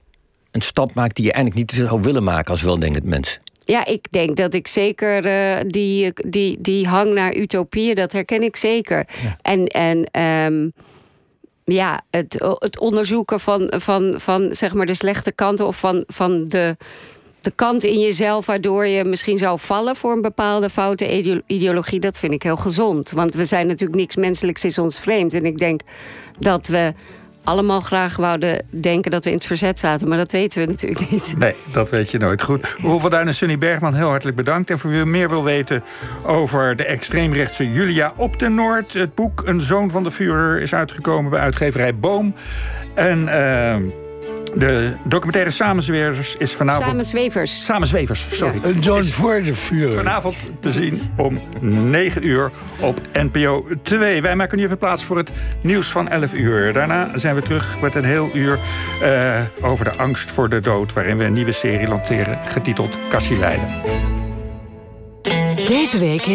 een 0.51 0.63
stap 0.63 0.95
maakt 0.95 1.17
die 1.17 1.25
je 1.25 1.33
eigenlijk 1.33 1.71
niet 1.71 1.87
zou 1.87 2.03
willen 2.03 2.25
maken 2.25 2.51
als 2.51 2.63
weldenkend 2.63 3.05
mens. 3.05 3.39
Ja, 3.65 3.87
ik 3.87 4.07
denk 4.11 4.37
dat 4.37 4.55
ik 4.55 4.67
zeker 4.67 5.27
uh, 5.27 5.61
die, 5.67 6.13
die, 6.15 6.57
die 6.61 6.87
hang 6.87 7.13
naar 7.15 7.35
utopieën, 7.35 7.95
dat 7.95 8.13
herken 8.13 8.43
ik 8.43 8.57
zeker. 8.57 9.07
Ja. 9.23 9.37
En, 9.43 9.67
en 9.67 10.23
um, 10.53 10.73
ja, 11.71 12.01
het, 12.11 12.55
het 12.59 12.79
onderzoeken 12.79 13.41
van, 13.41 13.73
van, 13.77 14.15
van 14.17 14.49
zeg 14.51 14.75
maar 14.75 14.87
de 14.87 14.95
slechte 14.95 15.33
kanten 15.33 15.67
of 15.67 15.79
van, 15.79 16.05
van 16.07 16.49
de, 16.49 16.77
de 17.41 17.51
kant 17.51 17.85
in 17.85 18.01
jezelf 18.01 18.47
waardoor 18.47 18.87
je 18.87 19.05
misschien 19.05 19.39
zou 19.39 19.59
vallen 19.59 19.97
voor 19.97 20.13
een 20.13 20.23
bepaalde 20.23 20.71
foute 20.71 21.43
ideologie, 21.47 22.01
dat 22.01 22.19
vind 22.19 22.33
ik 22.33 22.43
heel 22.43 22.57
gezond. 22.57 23.11
Want 23.11 23.35
we 23.35 23.45
zijn 23.45 23.67
natuurlijk 23.67 24.01
niks 24.01 24.17
menselijks 24.17 24.65
is 24.65 24.79
ons 24.79 24.99
vreemd. 24.99 25.35
En 25.35 25.45
ik 25.45 25.59
denk 25.59 25.81
dat 26.39 26.67
we 26.67 26.93
allemaal 27.45 27.81
graag 27.81 28.17
wouden 28.17 28.67
denken 28.71 29.11
dat 29.11 29.25
we 29.25 29.31
in 29.31 29.37
het 29.37 29.47
verzet 29.47 29.79
zaten. 29.79 30.09
Maar 30.09 30.19
dat 30.19 30.33
weten 30.33 30.61
we 30.61 30.67
natuurlijk 30.67 31.11
niet. 31.11 31.35
Nee, 31.39 31.55
dat 31.73 31.91
weet 31.91 32.11
je 32.11 32.19
nooit. 32.19 32.43
Goed. 32.43 32.77
Roel 32.83 32.99
van 32.99 33.11
Duin 33.11 33.27
en 33.27 33.35
Sunny 33.35 33.59
Bergman, 33.59 33.95
heel 33.95 34.09
hartelijk 34.09 34.37
bedankt. 34.37 34.71
En 34.71 34.79
voor 34.79 34.91
wie 34.91 35.05
meer 35.05 35.29
wil 35.29 35.45
weten 35.45 35.83
over 36.25 36.77
de 36.77 36.85
extreemrechtse 36.85 37.71
Julia 37.71 38.13
op 38.17 38.39
de 38.39 38.49
Noord... 38.49 38.93
het 38.93 39.15
boek 39.15 39.43
Een 39.45 39.61
Zoon 39.61 39.91
van 39.91 40.03
de 40.03 40.11
Führer 40.11 40.61
is 40.61 40.75
uitgekomen 40.75 41.31
bij 41.31 41.41
uitgeverij 41.41 41.97
Boom. 41.97 42.35
En... 42.95 43.21
Uh, 43.21 43.75
de 44.55 44.97
documentaire 45.05 45.51
Samenzwevers 45.51 46.37
is 46.37 46.55
vanavond... 46.55 46.85
Samenzwevers. 46.85 47.65
Samenzwevers, 47.65 48.27
sorry. 48.31 48.59
Ja. 48.63 48.69
Een 48.69 48.81
John 48.81 49.03
voor 49.03 49.43
de 49.43 49.55
vuur. 49.55 49.95
Vanavond 49.95 50.37
te 50.61 50.73
zien 50.73 51.13
om 51.17 51.41
9 51.61 52.27
uur 52.27 52.51
op 52.81 53.01
NPO 53.13 53.67
2. 53.83 54.23
Wij 54.23 54.37
maken 54.37 54.59
nu 54.59 54.65
even 54.65 54.79
plaats 54.79 55.05
voor 55.05 55.17
het 55.17 55.33
nieuws 55.63 55.87
van 55.87 56.09
11 56.09 56.35
uur. 56.35 56.73
Daarna 56.73 57.11
zijn 57.15 57.35
we 57.35 57.43
terug 57.43 57.81
met 57.81 57.95
een 57.95 58.05
heel 58.05 58.31
uur 58.35 58.59
uh, 59.03 59.41
over 59.61 59.85
de 59.85 59.93
angst 59.93 60.31
voor 60.31 60.49
de 60.49 60.61
dood... 60.61 60.93
waarin 60.93 61.17
we 61.17 61.25
een 61.25 61.33
nieuwe 61.33 61.53
serie 61.53 61.89
lanceren 61.89 62.39
getiteld 62.47 62.97
Cassie 63.11 63.39
Leiden. 63.39 63.69
Deze 65.67 65.99
week 65.99 66.27